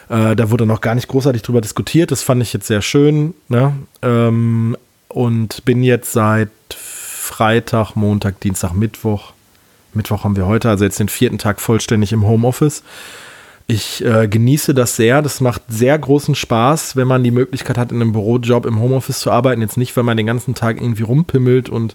äh, 0.09 0.35
da 0.35 0.49
wurde 0.49 0.65
noch 0.65 0.81
gar 0.81 0.95
nicht 0.95 1.07
großartig 1.07 1.43
drüber 1.43 1.61
diskutiert. 1.61 2.11
Das 2.11 2.23
fand 2.23 2.41
ich 2.41 2.51
jetzt 2.51 2.67
sehr 2.67 2.81
schön. 2.81 3.33
Ne? 3.47 3.73
Ähm, 4.01 4.75
und 5.07 5.63
bin 5.65 5.83
jetzt 5.83 6.11
seit 6.11 6.49
Freitag, 6.75 7.95
Montag, 7.95 8.39
Dienstag, 8.41 8.73
Mittwoch. 8.73 9.33
Mittwoch 9.93 10.23
haben 10.23 10.35
wir 10.35 10.45
heute, 10.45 10.69
also 10.69 10.83
jetzt 10.83 10.99
den 10.99 11.09
vierten 11.09 11.37
Tag 11.37 11.61
vollständig 11.61 12.11
im 12.11 12.27
Homeoffice. 12.27 12.83
Ich 13.71 14.03
äh, 14.03 14.27
genieße 14.27 14.73
das 14.73 14.95
sehr. 14.95 15.21
Das 15.21 15.41
macht 15.41 15.61
sehr 15.67 15.95
großen 15.95 16.33
Spaß, 16.33 16.95
wenn 16.95 17.07
man 17.07 17.23
die 17.23 17.29
Möglichkeit 17.29 17.77
hat, 17.77 17.91
in 17.91 18.01
einem 18.01 18.13
Bürojob 18.13 18.65
im 18.65 18.79
Homeoffice 18.79 19.19
zu 19.19 19.29
arbeiten. 19.29 19.61
Jetzt 19.61 19.77
nicht, 19.77 19.95
wenn 19.95 20.05
man 20.05 20.17
den 20.17 20.25
ganzen 20.25 20.55
Tag 20.55 20.81
irgendwie 20.81 21.03
rumpimmelt 21.03 21.69
und 21.69 21.93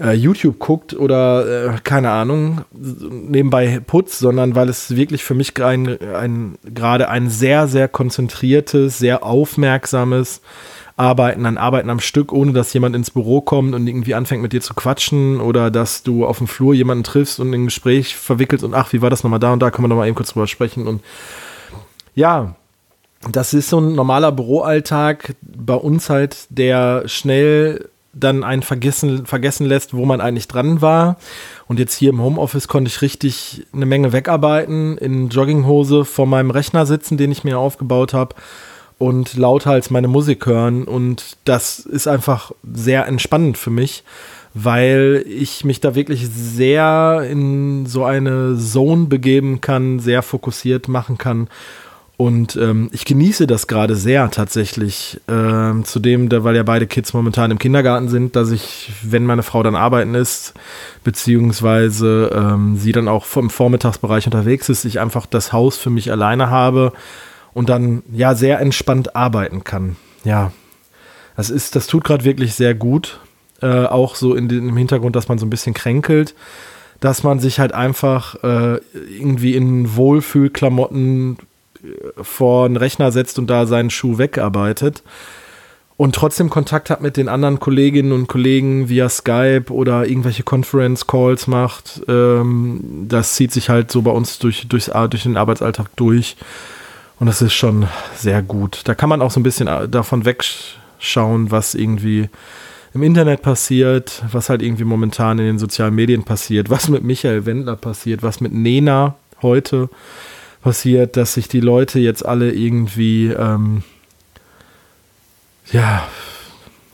äh, 0.00 0.14
YouTube 0.14 0.58
guckt 0.58 0.94
oder 0.94 1.74
äh, 1.74 1.78
keine 1.84 2.12
Ahnung, 2.12 2.62
nebenbei 2.72 3.78
putzt, 3.86 4.20
sondern 4.20 4.54
weil 4.54 4.70
es 4.70 4.96
wirklich 4.96 5.22
für 5.22 5.34
mich 5.34 5.62
ein, 5.62 5.98
ein, 6.00 6.56
gerade 6.64 7.10
ein 7.10 7.28
sehr, 7.28 7.68
sehr 7.68 7.88
konzentriertes, 7.88 8.96
sehr 8.96 9.22
aufmerksames 9.22 10.40
Arbeiten 10.96 11.44
an 11.44 11.58
Arbeiten 11.58 11.90
am 11.90 12.00
Stück, 12.00 12.32
ohne 12.32 12.52
dass 12.52 12.72
jemand 12.72 12.96
ins 12.96 13.10
Büro 13.10 13.42
kommt 13.42 13.74
und 13.74 13.86
irgendwie 13.86 14.14
anfängt 14.14 14.42
mit 14.42 14.54
dir 14.54 14.62
zu 14.62 14.72
quatschen 14.72 15.40
oder 15.40 15.70
dass 15.70 16.02
du 16.02 16.26
auf 16.26 16.38
dem 16.38 16.46
Flur 16.46 16.72
jemanden 16.72 17.04
triffst 17.04 17.38
und 17.38 17.52
ein 17.52 17.66
Gespräch 17.66 18.16
verwickelst 18.16 18.64
und 18.64 18.74
ach, 18.74 18.92
wie 18.94 19.02
war 19.02 19.10
das 19.10 19.22
nochmal 19.22 19.38
da 19.38 19.52
und 19.52 19.60
da, 19.60 19.70
können 19.70 19.84
wir 19.84 19.88
nochmal 19.88 20.08
eben 20.08 20.16
kurz 20.16 20.32
drüber 20.32 20.46
sprechen 20.46 20.86
und 20.86 21.02
ja, 22.14 22.54
das 23.30 23.52
ist 23.52 23.68
so 23.68 23.78
ein 23.78 23.94
normaler 23.94 24.32
Büroalltag 24.32 25.34
bei 25.42 25.74
uns 25.74 26.08
halt, 26.08 26.46
der 26.48 27.02
schnell 27.06 27.90
dann 28.14 28.44
einen 28.44 28.62
vergessen, 28.62 29.26
vergessen 29.26 29.66
lässt, 29.66 29.92
wo 29.92 30.06
man 30.06 30.22
eigentlich 30.22 30.48
dran 30.48 30.80
war. 30.80 31.16
Und 31.66 31.78
jetzt 31.78 31.94
hier 31.94 32.08
im 32.08 32.22
Homeoffice 32.22 32.66
konnte 32.66 32.88
ich 32.88 33.02
richtig 33.02 33.66
eine 33.74 33.84
Menge 33.84 34.14
wegarbeiten, 34.14 34.96
in 34.96 35.28
Jogginghose 35.28 36.06
vor 36.06 36.24
meinem 36.26 36.50
Rechner 36.50 36.86
sitzen, 36.86 37.18
den 37.18 37.30
ich 37.30 37.44
mir 37.44 37.58
aufgebaut 37.58 38.14
habe 38.14 38.34
und 38.98 39.36
lauter 39.36 39.72
als 39.72 39.90
meine 39.90 40.08
Musik 40.08 40.46
hören. 40.46 40.84
Und 40.84 41.36
das 41.44 41.80
ist 41.80 42.06
einfach 42.06 42.52
sehr 42.72 43.06
entspannend 43.06 43.58
für 43.58 43.70
mich, 43.70 44.04
weil 44.54 45.24
ich 45.28 45.64
mich 45.64 45.80
da 45.80 45.94
wirklich 45.94 46.28
sehr 46.28 47.26
in 47.28 47.86
so 47.86 48.04
eine 48.04 48.56
Zone 48.58 49.06
begeben 49.06 49.60
kann, 49.60 50.00
sehr 50.00 50.22
fokussiert 50.22 50.88
machen 50.88 51.18
kann 51.18 51.48
und 52.18 52.56
ähm, 52.56 52.88
ich 52.92 53.04
genieße 53.04 53.46
das 53.46 53.66
gerade 53.66 53.94
sehr 53.94 54.30
tatsächlich. 54.30 55.20
Ähm, 55.28 55.84
zudem, 55.84 56.30
da, 56.30 56.44
weil 56.44 56.56
ja 56.56 56.62
beide 56.62 56.86
Kids 56.86 57.12
momentan 57.12 57.50
im 57.50 57.58
Kindergarten 57.58 58.08
sind, 58.08 58.36
dass 58.36 58.50
ich, 58.50 58.90
wenn 59.02 59.26
meine 59.26 59.42
Frau 59.42 59.62
dann 59.62 59.76
arbeiten 59.76 60.14
ist, 60.14 60.54
beziehungsweise 61.04 62.30
ähm, 62.34 62.76
sie 62.76 62.92
dann 62.92 63.08
auch 63.08 63.26
im 63.36 63.50
Vormittagsbereich 63.50 64.24
unterwegs 64.24 64.70
ist, 64.70 64.86
ich 64.86 64.98
einfach 64.98 65.26
das 65.26 65.52
Haus 65.52 65.76
für 65.76 65.90
mich 65.90 66.10
alleine 66.10 66.48
habe 66.48 66.94
und 67.56 67.68
dann 67.68 68.02
ja 68.12 68.34
sehr 68.34 68.60
entspannt 68.60 69.16
arbeiten 69.16 69.64
kann. 69.64 69.96
Ja, 70.24 70.52
das 71.36 71.50
ist, 71.50 71.74
das 71.74 71.86
tut 71.86 72.04
gerade 72.04 72.24
wirklich 72.24 72.54
sehr 72.54 72.74
gut. 72.74 73.20
Äh, 73.62 73.86
auch 73.86 74.14
so 74.14 74.34
in 74.34 74.48
den, 74.48 74.68
im 74.68 74.76
Hintergrund, 74.76 75.16
dass 75.16 75.28
man 75.28 75.38
so 75.38 75.46
ein 75.46 75.50
bisschen 75.50 75.74
kränkelt 75.74 76.34
dass 77.00 77.22
man 77.22 77.40
sich 77.40 77.60
halt 77.60 77.72
einfach 77.72 78.42
äh, 78.42 78.80
irgendwie 79.10 79.54
in 79.54 79.96
Wohlfühlklamotten 79.96 81.36
äh, 81.82 82.22
vor 82.22 82.64
einen 82.64 82.76
Rechner 82.76 83.12
setzt 83.12 83.38
und 83.38 83.48
da 83.48 83.66
seinen 83.66 83.90
Schuh 83.90 84.18
wegarbeitet 84.18 85.02
und 85.96 86.14
trotzdem 86.14 86.50
Kontakt 86.50 86.90
hat 86.90 87.00
mit 87.00 87.16
den 87.16 87.28
anderen 87.28 87.58
Kolleginnen 87.58 88.12
und 88.12 88.28
Kollegen 88.28 88.88
via 88.88 89.08
Skype 89.08 89.66
oder 89.70 90.06
irgendwelche 90.06 90.42
Conference 90.42 91.06
Calls 91.06 91.46
macht. 91.46 92.02
Ähm, 92.06 93.06
das 93.08 93.34
zieht 93.34 93.52
sich 93.52 93.68
halt 93.68 93.90
so 93.90 94.02
bei 94.02 94.10
uns 94.10 94.38
durch, 94.38 94.68
durchs, 94.68 94.90
durch 95.10 95.22
den 95.22 95.36
Arbeitsalltag 95.36 95.88
durch. 95.96 96.36
Und 97.18 97.26
das 97.26 97.42
ist 97.42 97.54
schon 97.54 97.88
sehr 98.14 98.42
gut. 98.42 98.82
Da 98.84 98.94
kann 98.94 99.08
man 99.08 99.22
auch 99.22 99.30
so 99.30 99.40
ein 99.40 99.42
bisschen 99.42 99.68
äh, 99.68 99.88
davon 99.88 100.24
wegschauen, 100.24 101.50
was 101.50 101.74
irgendwie 101.74 102.28
im 102.94 103.02
Internet 103.02 103.42
passiert, 103.42 104.22
was 104.32 104.48
halt 104.48 104.62
irgendwie 104.62 104.84
momentan 104.84 105.38
in 105.38 105.46
den 105.46 105.58
sozialen 105.58 105.94
Medien 105.94 106.24
passiert, 106.24 106.70
was 106.70 106.88
mit 106.88 107.04
Michael 107.04 107.46
Wendler 107.46 107.76
passiert, 107.76 108.22
was 108.22 108.40
mit 108.40 108.52
Nena 108.52 109.16
heute 109.42 109.88
passiert, 110.62 111.16
dass 111.16 111.34
sich 111.34 111.48
die 111.48 111.60
Leute 111.60 111.98
jetzt 111.98 112.24
alle 112.24 112.52
irgendwie 112.52 113.28
ähm, 113.28 113.82
ja, 115.72 116.06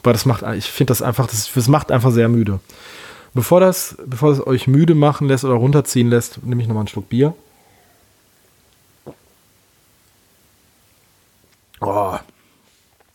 weil 0.02 0.12
das 0.12 0.26
macht, 0.26 0.42
ich 0.56 0.70
finde 0.70 0.90
das 0.90 1.02
einfach, 1.02 1.26
das, 1.26 1.50
das 1.52 1.68
macht 1.68 1.92
einfach 1.92 2.10
sehr 2.10 2.28
müde. 2.28 2.60
Bevor 3.34 3.60
das, 3.60 3.96
bevor 4.04 4.30
das 4.30 4.46
euch 4.46 4.66
müde 4.66 4.94
machen 4.94 5.28
lässt 5.28 5.44
oder 5.44 5.54
runterziehen 5.54 6.10
lässt, 6.10 6.42
nehme 6.44 6.60
ich 6.60 6.68
nochmal 6.68 6.82
einen 6.82 6.88
Schluck 6.88 7.08
Bier. 7.08 7.34
Oh. 11.82 12.16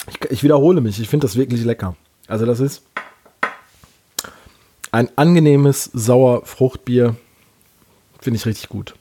Ich, 0.10 0.32
ich 0.32 0.43
wiederhole 0.43 0.82
mich, 0.82 0.99
ich 0.99 1.10
finde 1.10 1.25
das 1.25 1.36
wirklich 1.36 1.63
lecker. 1.63 1.95
Also 2.27 2.45
das 2.45 2.60
ist 2.60 2.84
ein 4.91 5.10
angenehmes 5.15 5.89
sauer 5.93 6.45
Fruchtbier. 6.45 7.15
Finde 8.19 8.38
ich 8.38 8.45
richtig 8.45 8.69
gut. 8.69 8.95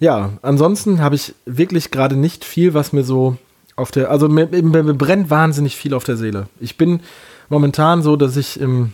Ja, 0.00 0.38
ansonsten 0.42 1.00
habe 1.00 1.16
ich 1.16 1.34
wirklich 1.44 1.90
gerade 1.90 2.16
nicht 2.16 2.44
viel, 2.44 2.74
was 2.74 2.92
mir 2.92 3.02
so 3.02 3.36
auf 3.76 3.90
der, 3.90 4.10
also 4.10 4.28
mir, 4.28 4.46
mir, 4.46 4.62
mir, 4.62 4.94
brennt 4.94 5.30
wahnsinnig 5.30 5.76
viel 5.76 5.94
auf 5.94 6.04
der 6.04 6.16
Seele. 6.16 6.48
Ich 6.60 6.76
bin 6.76 7.00
momentan 7.48 8.02
so, 8.02 8.16
dass 8.16 8.36
ich 8.36 8.60
im 8.60 8.92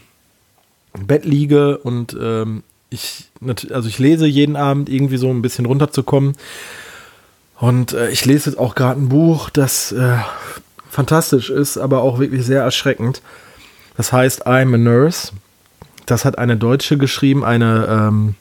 Bett 0.98 1.24
liege 1.24 1.78
und 1.78 2.16
ähm, 2.20 2.62
ich, 2.90 3.30
also 3.70 3.88
ich 3.88 3.98
lese 3.98 4.26
jeden 4.26 4.56
Abend 4.56 4.88
irgendwie 4.88 5.16
so 5.16 5.28
ein 5.28 5.42
bisschen 5.42 5.66
runterzukommen. 5.66 6.36
Und 7.64 7.94
äh, 7.94 8.10
ich 8.10 8.26
lese 8.26 8.50
jetzt 8.50 8.58
auch 8.58 8.74
gerade 8.74 9.00
ein 9.00 9.08
Buch, 9.08 9.48
das 9.48 9.90
äh, 9.90 10.18
fantastisch 10.90 11.48
ist, 11.48 11.78
aber 11.78 12.02
auch 12.02 12.18
wirklich 12.18 12.44
sehr 12.44 12.60
erschreckend. 12.60 13.22
Das 13.96 14.12
heißt 14.12 14.46
I'm 14.46 14.74
a 14.74 14.76
Nurse. 14.76 15.32
Das 16.04 16.26
hat 16.26 16.36
eine 16.36 16.58
Deutsche 16.58 16.98
geschrieben, 16.98 17.42
eine, 17.42 17.86
ähm, 17.88 18.34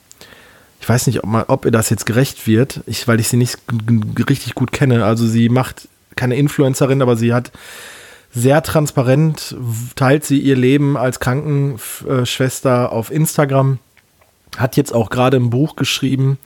ich 0.81 0.89
weiß 0.89 1.07
nicht, 1.07 1.23
ob, 1.23 1.29
mal, 1.29 1.45
ob 1.47 1.63
ihr 1.63 1.71
das 1.71 1.89
jetzt 1.89 2.05
gerecht 2.05 2.47
wird, 2.47 2.81
ich, 2.85 3.07
weil 3.07 3.21
ich 3.21 3.29
sie 3.29 3.37
nicht 3.37 3.59
richtig 4.27 4.55
gut 4.55 4.73
kenne. 4.73 5.05
Also 5.05 5.25
sie 5.25 5.47
macht 5.47 5.87
keine 6.17 6.35
Influencerin, 6.35 7.01
aber 7.01 7.15
sie 7.15 7.33
hat 7.33 7.53
sehr 8.33 8.61
transparent, 8.61 9.55
teilt 9.95 10.25
sie 10.25 10.39
ihr 10.39 10.57
Leben 10.57 10.97
als 10.97 11.21
Krankenschwester 11.21 12.91
auf 12.91 13.09
Instagram. 13.09 13.79
Hat 14.57 14.75
jetzt 14.75 14.93
auch 14.93 15.09
gerade 15.09 15.37
ein 15.37 15.49
Buch 15.49 15.77
geschrieben, 15.77 16.39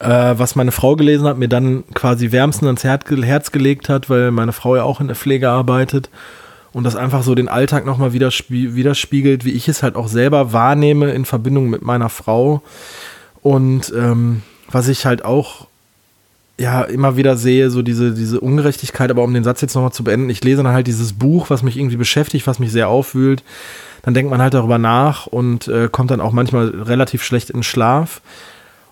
äh, 0.00 0.34
was 0.36 0.56
meine 0.56 0.72
Frau 0.72 0.96
gelesen 0.96 1.26
hat, 1.26 1.38
mir 1.38 1.48
dann 1.48 1.84
quasi 1.94 2.32
wärmstens 2.32 2.66
ans 2.66 2.84
Herz 2.84 3.52
gelegt 3.52 3.88
hat, 3.88 4.10
weil 4.10 4.30
meine 4.30 4.52
Frau 4.52 4.74
ja 4.76 4.82
auch 4.82 5.00
in 5.00 5.06
der 5.06 5.16
Pflege 5.16 5.50
arbeitet 5.50 6.10
und 6.72 6.84
das 6.84 6.96
einfach 6.96 7.22
so 7.22 7.34
den 7.34 7.48
Alltag 7.48 7.84
nochmal 7.84 8.12
widerspiegelt, 8.12 9.44
wie 9.44 9.52
ich 9.52 9.68
es 9.68 9.82
halt 9.82 9.96
auch 9.96 10.08
selber 10.08 10.52
wahrnehme 10.52 11.10
in 11.10 11.24
Verbindung 11.24 11.68
mit 11.68 11.82
meiner 11.82 12.08
Frau. 12.08 12.62
Und 13.42 13.92
ähm, 13.96 14.42
was 14.70 14.88
ich 14.88 15.04
halt 15.04 15.24
auch 15.24 15.66
ja 16.58 16.82
immer 16.82 17.16
wieder 17.16 17.36
sehe, 17.36 17.70
so 17.70 17.82
diese, 17.82 18.12
diese 18.12 18.40
Ungerechtigkeit, 18.40 19.10
aber 19.10 19.24
um 19.24 19.34
den 19.34 19.44
Satz 19.44 19.62
jetzt 19.62 19.74
nochmal 19.74 19.92
zu 19.92 20.04
beenden, 20.04 20.30
ich 20.30 20.44
lese 20.44 20.62
dann 20.62 20.72
halt 20.72 20.86
dieses 20.86 21.14
Buch, 21.14 21.50
was 21.50 21.62
mich 21.62 21.76
irgendwie 21.76 21.96
beschäftigt, 21.96 22.46
was 22.46 22.58
mich 22.58 22.70
sehr 22.70 22.88
aufwühlt. 22.88 23.42
Dann 24.02 24.14
denkt 24.14 24.30
man 24.30 24.40
halt 24.40 24.54
darüber 24.54 24.78
nach 24.78 25.26
und 25.26 25.68
äh, 25.68 25.88
kommt 25.90 26.10
dann 26.10 26.20
auch 26.20 26.32
manchmal 26.32 26.68
relativ 26.68 27.22
schlecht 27.22 27.50
in 27.50 27.62
Schlaf 27.62 28.22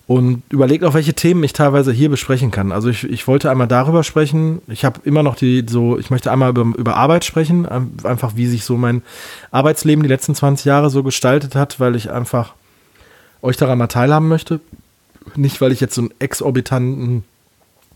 und 0.08 0.42
überlegt 0.48 0.84
auch, 0.84 0.94
welche 0.94 1.12
Themen 1.12 1.44
ich 1.44 1.52
teilweise 1.52 1.92
hier 1.92 2.08
besprechen 2.08 2.50
kann. 2.50 2.72
Also 2.72 2.88
ich, 2.88 3.04
ich 3.04 3.28
wollte 3.28 3.50
einmal 3.50 3.68
darüber 3.68 4.02
sprechen. 4.02 4.62
Ich 4.66 4.86
habe 4.86 5.00
immer 5.04 5.22
noch 5.22 5.36
die 5.36 5.66
so, 5.68 5.98
ich 5.98 6.08
möchte 6.08 6.32
einmal 6.32 6.48
über, 6.48 6.62
über 6.78 6.96
Arbeit 6.96 7.26
sprechen, 7.26 7.66
einfach 8.02 8.34
wie 8.34 8.46
sich 8.46 8.64
so 8.64 8.78
mein 8.78 9.02
Arbeitsleben 9.50 10.02
die 10.02 10.08
letzten 10.08 10.34
20 10.34 10.64
Jahre 10.64 10.88
so 10.88 11.02
gestaltet 11.02 11.54
hat, 11.54 11.78
weil 11.78 11.94
ich 11.94 12.10
einfach 12.10 12.54
euch 13.42 13.58
daran 13.58 13.76
mal 13.76 13.88
teilhaben 13.88 14.28
möchte. 14.28 14.60
Nicht, 15.36 15.60
weil 15.60 15.72
ich 15.72 15.80
jetzt 15.80 15.94
so 15.94 16.00
einen 16.00 16.14
exorbitanten 16.18 17.24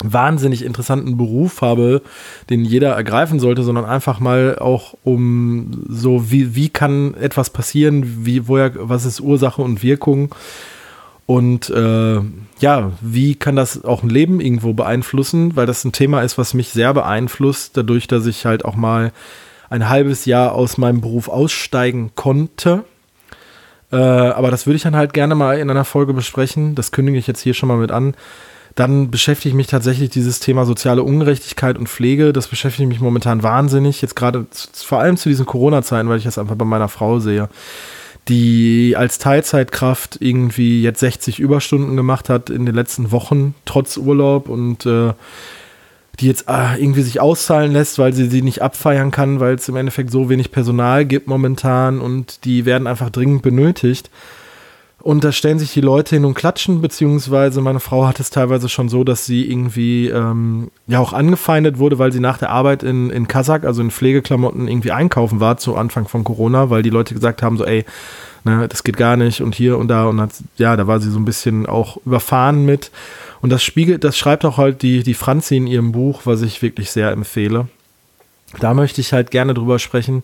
wahnsinnig 0.05 0.66
interessanten 0.66 1.16
Beruf 1.16 1.62
habe, 1.62 2.03
den 2.51 2.66
jeder 2.66 2.90
ergreifen 2.90 3.40
sollte, 3.40 3.62
sondern 3.62 3.87
einfach 3.87 4.20
mal 4.20 4.59
auch 4.59 4.98
um 5.03 5.87
so, 5.88 6.31
wie, 6.31 6.55
wie 6.55 6.68
kann 6.68 7.14
etwas 7.14 7.48
passieren, 7.48 8.27
wie, 8.27 8.48
woher, 8.48 8.72
was 8.75 9.07
ist 9.07 9.20
Ursache 9.20 9.62
und 9.62 9.83
Wirkung 9.83 10.35
und 11.27 11.71
äh, 11.71 12.21
ja, 12.59 12.93
wie 13.01 13.35
kann 13.35 13.57
das 13.57 13.85
auch 13.85 14.03
ein 14.03 14.11
Leben 14.11 14.41
irgendwo 14.41 14.73
beeinflussen, 14.73 15.57
weil 15.57 15.67
das 15.67 15.85
ein 15.85 15.93
Thema 15.93 16.23
ist, 16.23 16.39
was 16.39 16.55
mich 16.55 16.71
sehr 16.71 16.93
beeinflusst, 16.95 17.77
dadurch, 17.77 18.07
dass 18.07 18.27
ich 18.27 18.45
halt 18.45 18.65
auch 18.65 18.75
mal 18.75 19.13
ein 19.71 19.89
halbes 19.89 20.25
Jahr 20.25 20.53
aus 20.53 20.79
meinem 20.79 21.01
Beruf 21.01 21.29
aussteigen 21.29 22.13
konnte. 22.15 22.85
Äh, 23.91 23.97
aber 23.97 24.51
das 24.51 24.67
würde 24.67 24.77
ich 24.77 24.83
dann 24.83 24.97
halt 24.97 25.15
gerne 25.15 25.35
mal 25.35 25.59
in 25.59 25.71
einer 25.71 25.85
Folge 25.85 26.13
besprechen. 26.13 26.75
Das 26.75 26.93
kündige 26.93 27.19
ich 27.19 27.27
jetzt 27.27 27.41
hier 27.41 27.55
schon 27.55 27.69
mal 27.69 27.79
mit 27.79 27.93
an 27.93 28.15
dann 28.75 29.11
beschäftige 29.11 29.51
ich 29.51 29.55
mich 29.55 29.67
tatsächlich 29.67 30.11
dieses 30.11 30.41
Thema 30.41 30.65
soziale 30.65 31.03
Ungerechtigkeit 31.03 31.77
und 31.77 31.89
Pflege. 31.89 32.33
Das 32.33 32.49
beschäftigt 32.49 32.89
mich 32.89 33.01
momentan 33.01 33.43
wahnsinnig. 33.43 34.01
Jetzt 34.01 34.17
gerade 34.17 34.47
vor 34.75 35.01
allem 35.01 35.17
zu 35.17 35.29
diesen 35.29 35.47
Corona-Zeiten, 35.47 36.09
weil 36.09 36.19
ich 36.19 36.25
das 36.25 36.39
einfach 36.39 36.57
bei 36.57 36.65
meiner 36.65 36.89
Frau 36.89 37.19
sehe, 37.19 37.49
die 38.29 38.95
als 38.97 39.19
Teilzeitkraft 39.19 40.19
irgendwie 40.21 40.83
jetzt 40.83 41.01
60 41.01 41.41
Überstunden 41.41 41.97
gemacht 41.97 42.29
hat 42.29 42.51
in 42.51 42.67
den 42.67 42.75
letzten 42.75 43.11
Wochen, 43.11 43.55
trotz 43.65 43.97
Urlaub 43.97 44.49
und 44.49 44.87
äh, 44.87 45.13
die 46.21 46.27
jetzt 46.27 46.49
äh, 46.49 46.81
irgendwie 46.81 47.03
sich 47.03 47.21
auszahlen 47.21 47.73
lässt, 47.73 47.99
weil 47.99 48.13
sie 48.13 48.29
sie 48.29 48.43
nicht 48.43 48.63
abfeiern 48.63 49.11
kann, 49.11 49.41
weil 49.41 49.55
es 49.55 49.69
im 49.69 49.77
Endeffekt 49.77 50.11
so 50.11 50.29
wenig 50.29 50.53
Personal 50.53 51.05
gibt 51.05 51.27
momentan 51.27 52.01
und 52.01 52.45
die 52.45 52.65
werden 52.65 52.87
einfach 52.87 53.11
dringend 53.11 53.43
benötigt. 53.43 54.11
Und 55.03 55.25
da 55.25 55.33
stellen 55.33 55.59
sich 55.59 55.73
die 55.73 55.81
Leute 55.81 56.15
hin 56.15 56.25
und 56.25 56.35
klatschen, 56.35 56.81
beziehungsweise 56.81 57.61
meine 57.61 57.81
Frau 57.81 58.07
hat 58.07 58.21
es 58.21 58.31
teilweise 58.31 58.69
schon 58.69 58.88
so, 58.88 59.03
dass 59.03 59.27
sie 59.27 59.51
irgendwie 59.51 60.09
ähm, 60.09 60.71
ja 60.87 61.01
auch 61.01 61.12
angefeindet 61.12 61.79
wurde, 61.79 61.99
weil 61.99 62.12
sie 62.12 62.21
nach 62.21 62.38
der 62.38 62.51
Arbeit 62.51 62.85
in, 62.85 63.11
in 63.11 63.27
Kasach, 63.27 63.65
also 63.65 63.83
in 63.83 63.91
Pflegeklamotten, 63.91 64.69
irgendwie 64.69 64.93
einkaufen 64.93 65.41
war 65.41 65.57
zu 65.57 65.75
Anfang 65.75 66.07
von 66.07 66.23
Corona, 66.23 66.71
weil 66.71 66.85
die 66.85 66.91
Leute 66.91 67.15
gesagt 67.15 67.43
haben, 67.43 67.57
so, 67.57 67.65
ey, 67.65 67.85
ne, 68.45 68.69
das 68.69 68.85
geht 68.85 68.97
gar 68.97 69.17
nicht 69.17 69.41
und 69.41 69.57
hier 69.57 69.77
und 69.77 69.88
da 69.88 70.05
und 70.05 70.21
hat, 70.21 70.31
ja, 70.57 70.77
da 70.77 70.87
war 70.87 71.01
sie 71.01 71.11
so 71.11 71.19
ein 71.19 71.25
bisschen 71.25 71.67
auch 71.67 71.97
überfahren 72.07 72.65
mit. 72.65 72.93
Und 73.41 73.51
das 73.51 73.65
spiegelt, 73.65 74.05
das 74.05 74.17
schreibt 74.17 74.45
auch 74.45 74.57
halt 74.57 74.83
die, 74.83 75.03
die 75.03 75.15
Franzi 75.15 75.57
in 75.57 75.67
ihrem 75.67 75.91
Buch, 75.91 76.23
was 76.27 76.43
ich 76.43 76.62
wirklich 76.62 76.93
sehr 76.93 77.11
empfehle. 77.11 77.67
Da 78.61 78.73
möchte 78.73 79.01
ich 79.01 79.12
halt 79.12 79.33
gerne 79.33 79.53
drüber 79.53 79.81
sprechen. 79.81 80.23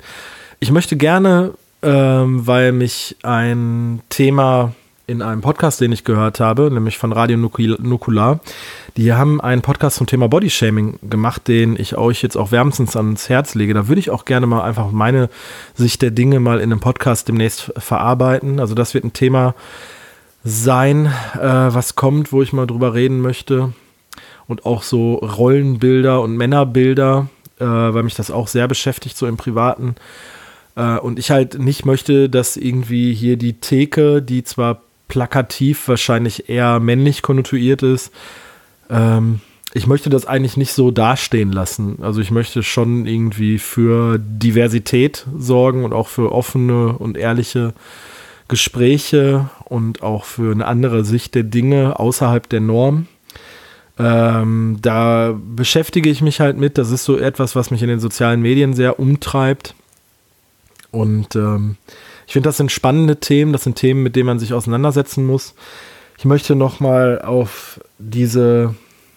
Ich 0.60 0.70
möchte 0.70 0.96
gerne 0.96 1.54
ähm, 1.82 2.46
weil 2.46 2.72
mich 2.72 3.16
ein 3.22 4.00
Thema 4.08 4.72
in 5.08 5.22
einem 5.22 5.40
Podcast, 5.40 5.80
den 5.80 5.90
ich 5.90 6.04
gehört 6.04 6.38
habe, 6.38 6.70
nämlich 6.70 6.98
von 6.98 7.12
Radio 7.12 7.38
Nukular, 7.38 8.40
die 8.98 9.14
haben 9.14 9.40
einen 9.40 9.62
Podcast 9.62 9.96
zum 9.96 10.06
Thema 10.06 10.28
Bodyshaming 10.28 10.98
gemacht, 11.02 11.48
den 11.48 11.80
ich 11.80 11.96
euch 11.96 12.22
jetzt 12.22 12.36
auch 12.36 12.52
wärmstens 12.52 12.94
ans 12.94 13.30
Herz 13.30 13.54
lege. 13.54 13.72
Da 13.72 13.88
würde 13.88 14.00
ich 14.00 14.10
auch 14.10 14.26
gerne 14.26 14.46
mal 14.46 14.62
einfach 14.62 14.90
meine 14.90 15.30
Sicht 15.74 16.02
der 16.02 16.10
Dinge 16.10 16.40
mal 16.40 16.58
in 16.58 16.70
einem 16.70 16.80
Podcast 16.80 17.26
demnächst 17.26 17.72
verarbeiten. 17.78 18.60
Also 18.60 18.74
das 18.74 18.92
wird 18.92 19.04
ein 19.04 19.14
Thema 19.14 19.54
sein, 20.44 21.06
äh, 21.06 21.40
was 21.40 21.94
kommt, 21.94 22.30
wo 22.30 22.42
ich 22.42 22.52
mal 22.52 22.66
drüber 22.66 22.92
reden 22.92 23.20
möchte. 23.20 23.72
Und 24.46 24.66
auch 24.66 24.82
so 24.82 25.14
Rollenbilder 25.14 26.20
und 26.20 26.36
Männerbilder, 26.36 27.28
äh, 27.58 27.64
weil 27.64 28.02
mich 28.02 28.14
das 28.14 28.30
auch 28.30 28.48
sehr 28.48 28.68
beschäftigt, 28.68 29.16
so 29.16 29.26
im 29.26 29.38
Privaten. 29.38 29.94
Äh, 30.78 30.98
und 30.98 31.18
ich 31.18 31.30
halt 31.30 31.58
nicht 31.58 31.84
möchte, 31.84 32.30
dass 32.30 32.56
irgendwie 32.56 33.12
hier 33.12 33.36
die 33.36 33.54
Theke, 33.54 34.22
die 34.22 34.44
zwar 34.44 34.82
plakativ 35.08 35.88
wahrscheinlich 35.88 36.48
eher 36.48 36.80
männlich 36.80 37.20
konnotiert 37.20 37.82
ist, 37.82 38.12
ähm, 38.88 39.40
ich 39.74 39.86
möchte 39.86 40.08
das 40.08 40.24
eigentlich 40.24 40.56
nicht 40.56 40.72
so 40.72 40.90
dastehen 40.90 41.52
lassen. 41.52 41.98
Also 42.00 42.22
ich 42.22 42.30
möchte 42.30 42.62
schon 42.62 43.06
irgendwie 43.06 43.58
für 43.58 44.18
Diversität 44.18 45.26
sorgen 45.36 45.84
und 45.84 45.92
auch 45.92 46.08
für 46.08 46.32
offene 46.32 46.96
und 46.96 47.18
ehrliche 47.18 47.74
Gespräche 48.48 49.50
und 49.66 50.02
auch 50.02 50.24
für 50.24 50.52
eine 50.52 50.66
andere 50.66 51.04
Sicht 51.04 51.34
der 51.34 51.42
Dinge 51.42 52.00
außerhalb 52.00 52.48
der 52.48 52.60
Norm. 52.60 53.08
Ähm, 53.98 54.78
da 54.80 55.38
beschäftige 55.38 56.08
ich 56.08 56.22
mich 56.22 56.40
halt 56.40 56.56
mit. 56.56 56.78
Das 56.78 56.90
ist 56.90 57.04
so 57.04 57.18
etwas, 57.18 57.54
was 57.54 57.70
mich 57.70 57.82
in 57.82 57.88
den 57.88 58.00
sozialen 58.00 58.40
Medien 58.40 58.72
sehr 58.72 58.98
umtreibt. 58.98 59.74
Und 60.90 61.36
ähm, 61.36 61.76
Ich 62.26 62.32
finde, 62.32 62.48
das 62.48 62.56
sind 62.56 62.72
spannende 62.72 63.16
Themen, 63.16 63.52
das 63.52 63.64
sind 63.64 63.76
Themen, 63.76 64.02
mit 64.02 64.16
denen 64.16 64.26
man 64.26 64.38
sich 64.38 64.54
auseinandersetzen 64.54 65.26
muss. 65.26 65.54
Ich 66.18 66.24
möchte 66.24 66.54
nochmal 66.56 67.20
auf 67.22 67.80
diese, 67.98 68.74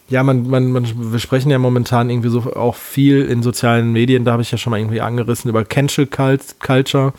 ja, 0.09 0.23
man, 0.23 0.47
man, 0.47 0.71
man, 0.71 1.11
wir 1.11 1.19
sprechen 1.19 1.49
ja 1.49 1.57
momentan 1.57 2.09
irgendwie 2.09 2.29
so 2.29 2.53
auch 2.53 2.75
viel 2.75 3.23
in 3.23 3.41
sozialen 3.41 3.91
Medien, 3.91 4.25
da 4.25 4.33
habe 4.33 4.41
ich 4.41 4.51
ja 4.51 4.57
schon 4.57 4.71
mal 4.71 4.79
irgendwie 4.79 5.01
angerissen, 5.01 5.49
über 5.49 5.65
Cancel 5.65 6.07
Culture, 6.07 7.13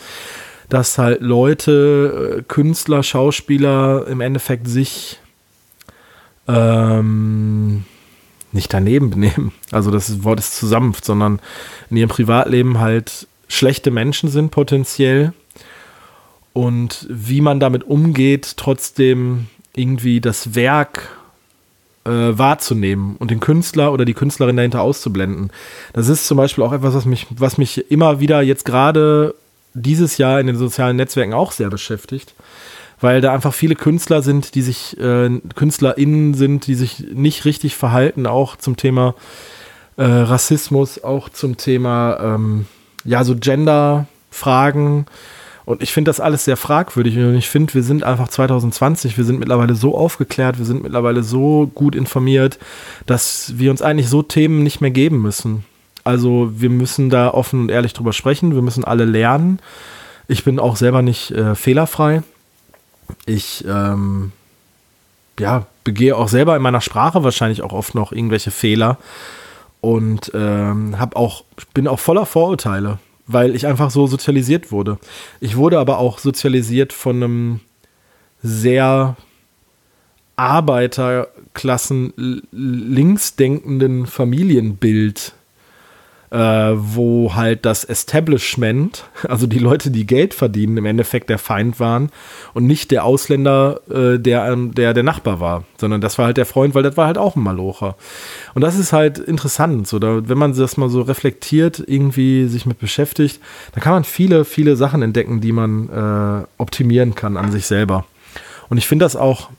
dass 0.69 0.99
halt 0.99 1.21
Leute, 1.21 2.39
äh, 2.39 2.43
Künstler, 2.47 3.03
Schauspieler 3.03 4.07
im 4.07 4.21
Endeffekt 4.21 4.69
sich 4.69 5.19
ähm, 6.47 7.85
nicht 8.53 8.73
daneben 8.73 9.11
benehmen. 9.11 9.53
Also 9.71 9.91
das 9.91 10.25
Wort 10.25 10.39
ist 10.39 10.57
zu 10.57 10.67
sanft, 10.67 11.05
sondern 11.05 11.41
in 11.91 11.97
ihrem 11.97 12.11
Privatleben 12.11 12.79
halt 12.79 13.27
schlechte 13.53 13.91
Menschen 13.91 14.29
sind 14.29 14.51
potenziell 14.51 15.33
und 16.53 17.07
wie 17.09 17.41
man 17.41 17.61
damit 17.61 17.85
umgeht, 17.85 18.57
trotzdem 18.57 19.47
irgendwie 19.75 20.21
das 20.21 20.55
Werk 20.55 21.17
äh, 22.05 22.11
wahrzunehmen 22.11 23.17
und 23.17 23.31
den 23.31 23.41
Künstler 23.41 23.93
oder 23.93 24.05
die 24.05 24.15
Künstlerin 24.15 24.57
dahinter 24.57 24.83
auszublenden. 24.83 25.51
Das 25.93 26.09
ist 26.09 26.27
zum 26.27 26.37
Beispiel 26.37 26.65
auch 26.65 26.73
etwas, 26.73 26.95
was 26.95 27.05
mich, 27.05 27.27
was 27.31 27.59
mich 27.59 27.91
immer 27.91 28.21
wieder 28.21 28.43
jetzt 28.43 28.65
gerade 28.65 29.35
dieses 29.75 30.19
Jahr 30.19 30.41
in 30.41 30.47
den 30.47 30.57
sozialen 30.57 30.97
Netzwerken 30.97 31.33
auch 31.33 31.53
sehr 31.53 31.71
beschäftigt 31.71 32.35
weil 33.03 33.21
da 33.21 33.35
einfach 33.35 33.53
viele 33.53 33.75
Künstler 33.75 34.23
sind, 34.23 34.55
die 34.55 34.63
sich, 34.63 34.97
äh, 34.99 35.29
KünstlerInnen 35.57 36.35
sind, 36.35 36.69
die 36.69 36.77
sich 36.77 37.01
nicht 37.13 37.45
richtig 37.45 37.75
verhalten, 37.75 38.27
auch 38.27 38.57
zum 38.57 38.77
Thema 38.77 39.17
äh, 39.97 40.05
Rassismus, 40.05 41.03
auch 41.03 41.29
zum 41.29 41.57
Thema, 41.57 42.19
ähm, 42.37 42.67
ja, 43.05 43.25
so 43.25 43.37
Gender-Fragen. 43.37 45.07
Und 45.65 45.83
ich 45.83 45.93
finde 45.93 46.09
das 46.09 46.21
alles 46.21 46.45
sehr 46.45 46.57
fragwürdig. 46.57 47.17
Und 47.19 47.37
ich 47.37 47.49
finde, 47.49 47.75
wir 47.75 47.83
sind 47.83 48.03
einfach 48.03 48.29
2020, 48.29 49.17
wir 49.17 49.25
sind 49.25 49.39
mittlerweile 49.39 49.75
so 49.75 49.97
aufgeklärt, 49.97 50.59
wir 50.59 50.65
sind 50.65 50.83
mittlerweile 50.83 51.23
so 51.23 51.71
gut 51.73 51.95
informiert, 51.95 52.59
dass 53.07 53.59
wir 53.59 53.71
uns 53.71 53.83
eigentlich 53.83 54.09
so 54.09 54.23
Themen 54.23 54.63
nicht 54.63 54.81
mehr 54.81 54.91
geben 54.91 55.23
müssen. 55.23 55.65
Also 56.05 56.51
wir 56.57 56.71
müssen 56.71 57.11
da 57.11 57.31
offen 57.31 57.61
und 57.61 57.69
ehrlich 57.71 57.93
drüber 57.93 58.13
sprechen, 58.13 58.55
wir 58.55 58.63
müssen 58.63 58.85
alle 58.85 59.05
lernen. 59.05 59.61
Ich 60.27 60.43
bin 60.43 60.59
auch 60.59 60.75
selber 60.75 61.01
nicht 61.01 61.31
äh, 61.31 61.55
fehlerfrei 61.55 62.23
ich 63.27 63.65
ähm, 63.69 64.33
ja, 65.39 65.67
begehe 65.85 66.17
auch 66.17 66.29
selber 66.29 66.57
in 66.57 66.63
meiner 66.63 66.81
Sprache 66.81 67.25
wahrscheinlich 67.25 67.63
auch 67.63 67.73
oft 67.73 67.95
noch 67.95 68.13
irgendwelche 68.13 68.51
Fehler 68.51 68.99
und 69.83 70.31
ähm, 70.33 70.99
hab 70.99 71.17
auch, 71.17 71.45
bin 71.75 71.89
auch 71.89 71.99
voller 71.99 72.25
Vorurteile, 72.25 72.99
weil 73.27 73.55
ich 73.55 73.67
einfach 73.67 73.91
so 73.91 74.07
sozialisiert 74.07 74.73
wurde. 74.73 74.99
Ich 75.41 75.57
wurde 75.57 75.79
aber 75.79 75.99
auch 75.99 76.19
sozialisiert 76.19 76.95
von 76.95 77.17
einem 77.17 77.61
sehr 78.43 79.17
Arbeiterklassen 80.37 82.43
linksdenkenden 82.53 84.07
Familienbild 84.07 85.35
äh, 86.33 86.73
wo 86.75 87.35
halt 87.35 87.67
das 87.67 87.85
Establishment, 87.85 89.05
also 89.29 89.47
die 89.47 89.59
Leute, 89.59 89.91
die 89.91 90.07
Geld 90.07 90.33
verdienen, 90.33 90.79
im 90.79 90.87
Endeffekt 90.87 91.29
der 91.29 91.39
Feind 91.39 91.79
waren 91.79 92.11
und 92.55 92.67
nicht 92.67 92.91
der 92.91 93.05
Ausländer, 93.05 93.81
äh, 93.91 94.19
der, 94.19 94.47
ähm, 94.51 94.75
der 94.75 94.95
der 94.95 95.03
Nachbar 95.03 95.41
war, 95.41 95.65
sondern 95.77 96.01
das 96.01 96.17
war 96.17 96.27
halt 96.27 96.39
der 96.39 96.47
Freund, 96.47 96.75
weil 96.75 96.83
das 96.83 96.97
war 96.97 97.07
halt 97.07 97.19
auch 97.19 97.37
ein 97.37 97.43
Malocher. 97.43 97.97
Und 98.55 98.63
das 98.63 98.79
ist 98.79 98.95
halt 98.95 99.19
interessant, 99.19 99.87
so 99.87 99.99
da, 99.99 100.27
wenn 100.27 100.39
man 100.39 100.57
das 100.57 100.79
mal 100.79 100.89
so 100.89 101.03
reflektiert, 101.03 101.83
irgendwie 101.87 102.47
sich 102.49 102.65
mit 102.65 102.79
beschäftigt, 102.79 103.39
da 103.73 103.81
kann 103.81 103.93
man 103.93 104.05
viele, 104.05 104.47
viele 104.47 104.77
Sachen 104.77 105.03
entdecken, 105.03 105.43
die 105.43 105.53
man 105.53 105.89
äh, 105.91 106.47
optimieren 106.57 107.15
kann 107.15 107.37
an 107.37 107.53
sich 107.53 107.67
selber. 107.67 108.07
Und 108.71 108.79
ich 108.79 108.89
finde 108.89 109.05
das 109.05 109.17
auch 109.17 109.51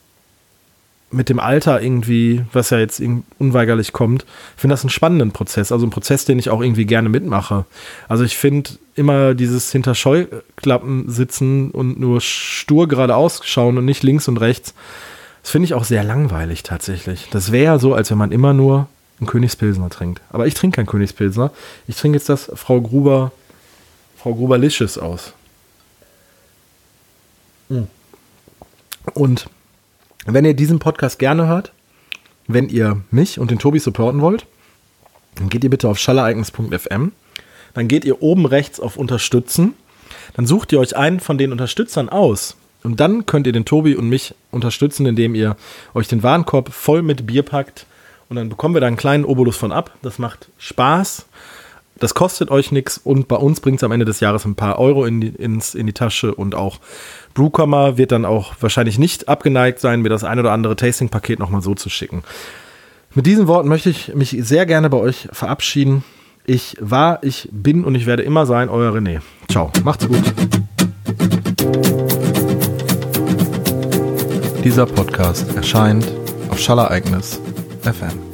mit 1.13 1.29
dem 1.29 1.39
Alter 1.39 1.81
irgendwie, 1.81 2.43
was 2.51 2.69
ja 2.71 2.79
jetzt 2.79 3.01
unweigerlich 3.39 3.93
kommt, 3.93 4.25
finde 4.57 4.73
das 4.73 4.83
einen 4.83 4.89
spannenden 4.89 5.31
Prozess. 5.31 5.71
Also 5.71 5.85
ein 5.85 5.91
Prozess, 5.91 6.25
den 6.25 6.39
ich 6.39 6.49
auch 6.49 6.61
irgendwie 6.61 6.85
gerne 6.85 7.09
mitmache. 7.09 7.65
Also 8.07 8.23
ich 8.23 8.37
finde 8.37 8.71
immer 8.95 9.33
dieses 9.33 9.71
hinter 9.71 9.95
Scheuklappen 9.95 11.09
sitzen 11.09 11.71
und 11.71 11.99
nur 11.99 12.21
stur 12.21 12.87
geradeaus 12.87 13.41
schauen 13.43 13.77
und 13.77 13.85
nicht 13.85 14.03
links 14.03 14.27
und 14.27 14.37
rechts, 14.37 14.73
das 15.41 15.51
finde 15.51 15.65
ich 15.65 15.73
auch 15.73 15.83
sehr 15.83 16.03
langweilig 16.03 16.63
tatsächlich. 16.63 17.27
Das 17.31 17.51
wäre 17.51 17.65
ja 17.65 17.79
so, 17.79 17.93
als 17.93 18.09
wenn 18.11 18.17
man 18.17 18.31
immer 18.31 18.53
nur 18.53 18.87
einen 19.19 19.27
Königspilsner 19.27 19.89
trinkt. 19.89 20.21
Aber 20.31 20.47
ich 20.47 20.53
trinke 20.53 20.77
keinen 20.77 20.85
Königspilsner. 20.87 21.51
Ich 21.87 21.97
trinke 21.97 22.17
jetzt 22.17 22.29
das 22.29 22.49
Frau 22.55 22.81
Gruber, 22.81 23.31
Frau 24.17 24.33
Gruber 24.33 24.57
Licious 24.57 24.97
aus. 24.97 25.33
Hm. 27.69 27.87
Und 29.13 29.49
wenn 30.25 30.45
ihr 30.45 30.53
diesen 30.53 30.79
Podcast 30.79 31.19
gerne 31.19 31.47
hört, 31.47 31.71
wenn 32.47 32.69
ihr 32.69 33.01
mich 33.11 33.39
und 33.39 33.51
den 33.51 33.59
Tobi 33.59 33.79
supporten 33.79 34.21
wollt, 34.21 34.45
dann 35.35 35.49
geht 35.49 35.63
ihr 35.63 35.69
bitte 35.69 35.87
auf 35.87 35.97
schallereignis.fm. 35.99 37.11
Dann 37.73 37.87
geht 37.87 38.05
ihr 38.05 38.21
oben 38.21 38.45
rechts 38.45 38.79
auf 38.79 38.97
Unterstützen. 38.97 39.73
Dann 40.35 40.45
sucht 40.45 40.71
ihr 40.71 40.79
euch 40.79 40.95
einen 40.95 41.19
von 41.19 41.37
den 41.37 41.51
Unterstützern 41.51 42.09
aus. 42.09 42.55
Und 42.83 42.99
dann 42.99 43.25
könnt 43.25 43.47
ihr 43.47 43.53
den 43.53 43.65
Tobi 43.65 43.95
und 43.95 44.09
mich 44.09 44.35
unterstützen, 44.51 45.05
indem 45.05 45.35
ihr 45.35 45.55
euch 45.93 46.07
den 46.07 46.21
Warenkorb 46.21 46.71
voll 46.73 47.01
mit 47.01 47.25
Bier 47.25 47.43
packt. 47.43 47.85
Und 48.29 48.35
dann 48.35 48.49
bekommen 48.49 48.75
wir 48.75 48.81
da 48.81 48.87
einen 48.87 48.97
kleinen 48.97 49.25
Obolus 49.25 49.57
von 49.57 49.71
ab. 49.71 49.91
Das 50.01 50.19
macht 50.19 50.49
Spaß. 50.57 51.25
Das 52.03 52.15
kostet 52.15 52.51
euch 52.51 52.73
nichts. 52.73 52.97
Und 53.01 53.29
bei 53.29 53.37
uns 53.37 53.61
bringt 53.61 53.77
es 53.77 53.83
am 53.85 53.93
Ende 53.93 54.03
des 54.03 54.19
Jahres 54.19 54.43
ein 54.43 54.55
paar 54.55 54.77
Euro 54.77 55.05
in 55.05 55.21
die, 55.21 55.29
ins, 55.29 55.73
in 55.73 55.87
die 55.87 55.93
Tasche 55.93 56.35
und 56.35 56.53
auch 56.53 56.79
Brewcomer 57.33 57.97
wird 57.97 58.11
dann 58.11 58.25
auch 58.25 58.55
wahrscheinlich 58.59 58.99
nicht 58.99 59.29
abgeneigt 59.29 59.79
sein, 59.79 60.01
mir 60.01 60.09
das 60.09 60.25
ein 60.25 60.37
oder 60.37 60.51
andere 60.51 60.75
Tasting-Paket 60.75 61.39
nochmal 61.39 61.61
so 61.61 61.75
zu 61.75 61.89
schicken. 61.89 62.23
Mit 63.15 63.25
diesen 63.25 63.47
Worten 63.47 63.69
möchte 63.69 63.89
ich 63.89 64.13
mich 64.15 64.35
sehr 64.41 64.65
gerne 64.65 64.89
bei 64.89 64.97
euch 64.97 65.29
verabschieden. 65.31 66.03
Ich 66.45 66.75
war, 66.81 67.23
ich 67.23 67.47
bin 67.53 67.85
und 67.85 67.95
ich 67.95 68.05
werde 68.05 68.23
immer 68.23 68.45
sein, 68.45 68.67
euer 68.67 68.91
René. 68.91 69.21
Ciao, 69.49 69.71
macht's 69.85 70.05
gut. 70.05 70.33
Dieser 74.61 74.85
Podcast 74.87 75.55
erscheint 75.55 76.05
auf 76.49 76.59
Schallereignis 76.59 77.39
FM. 77.81 78.32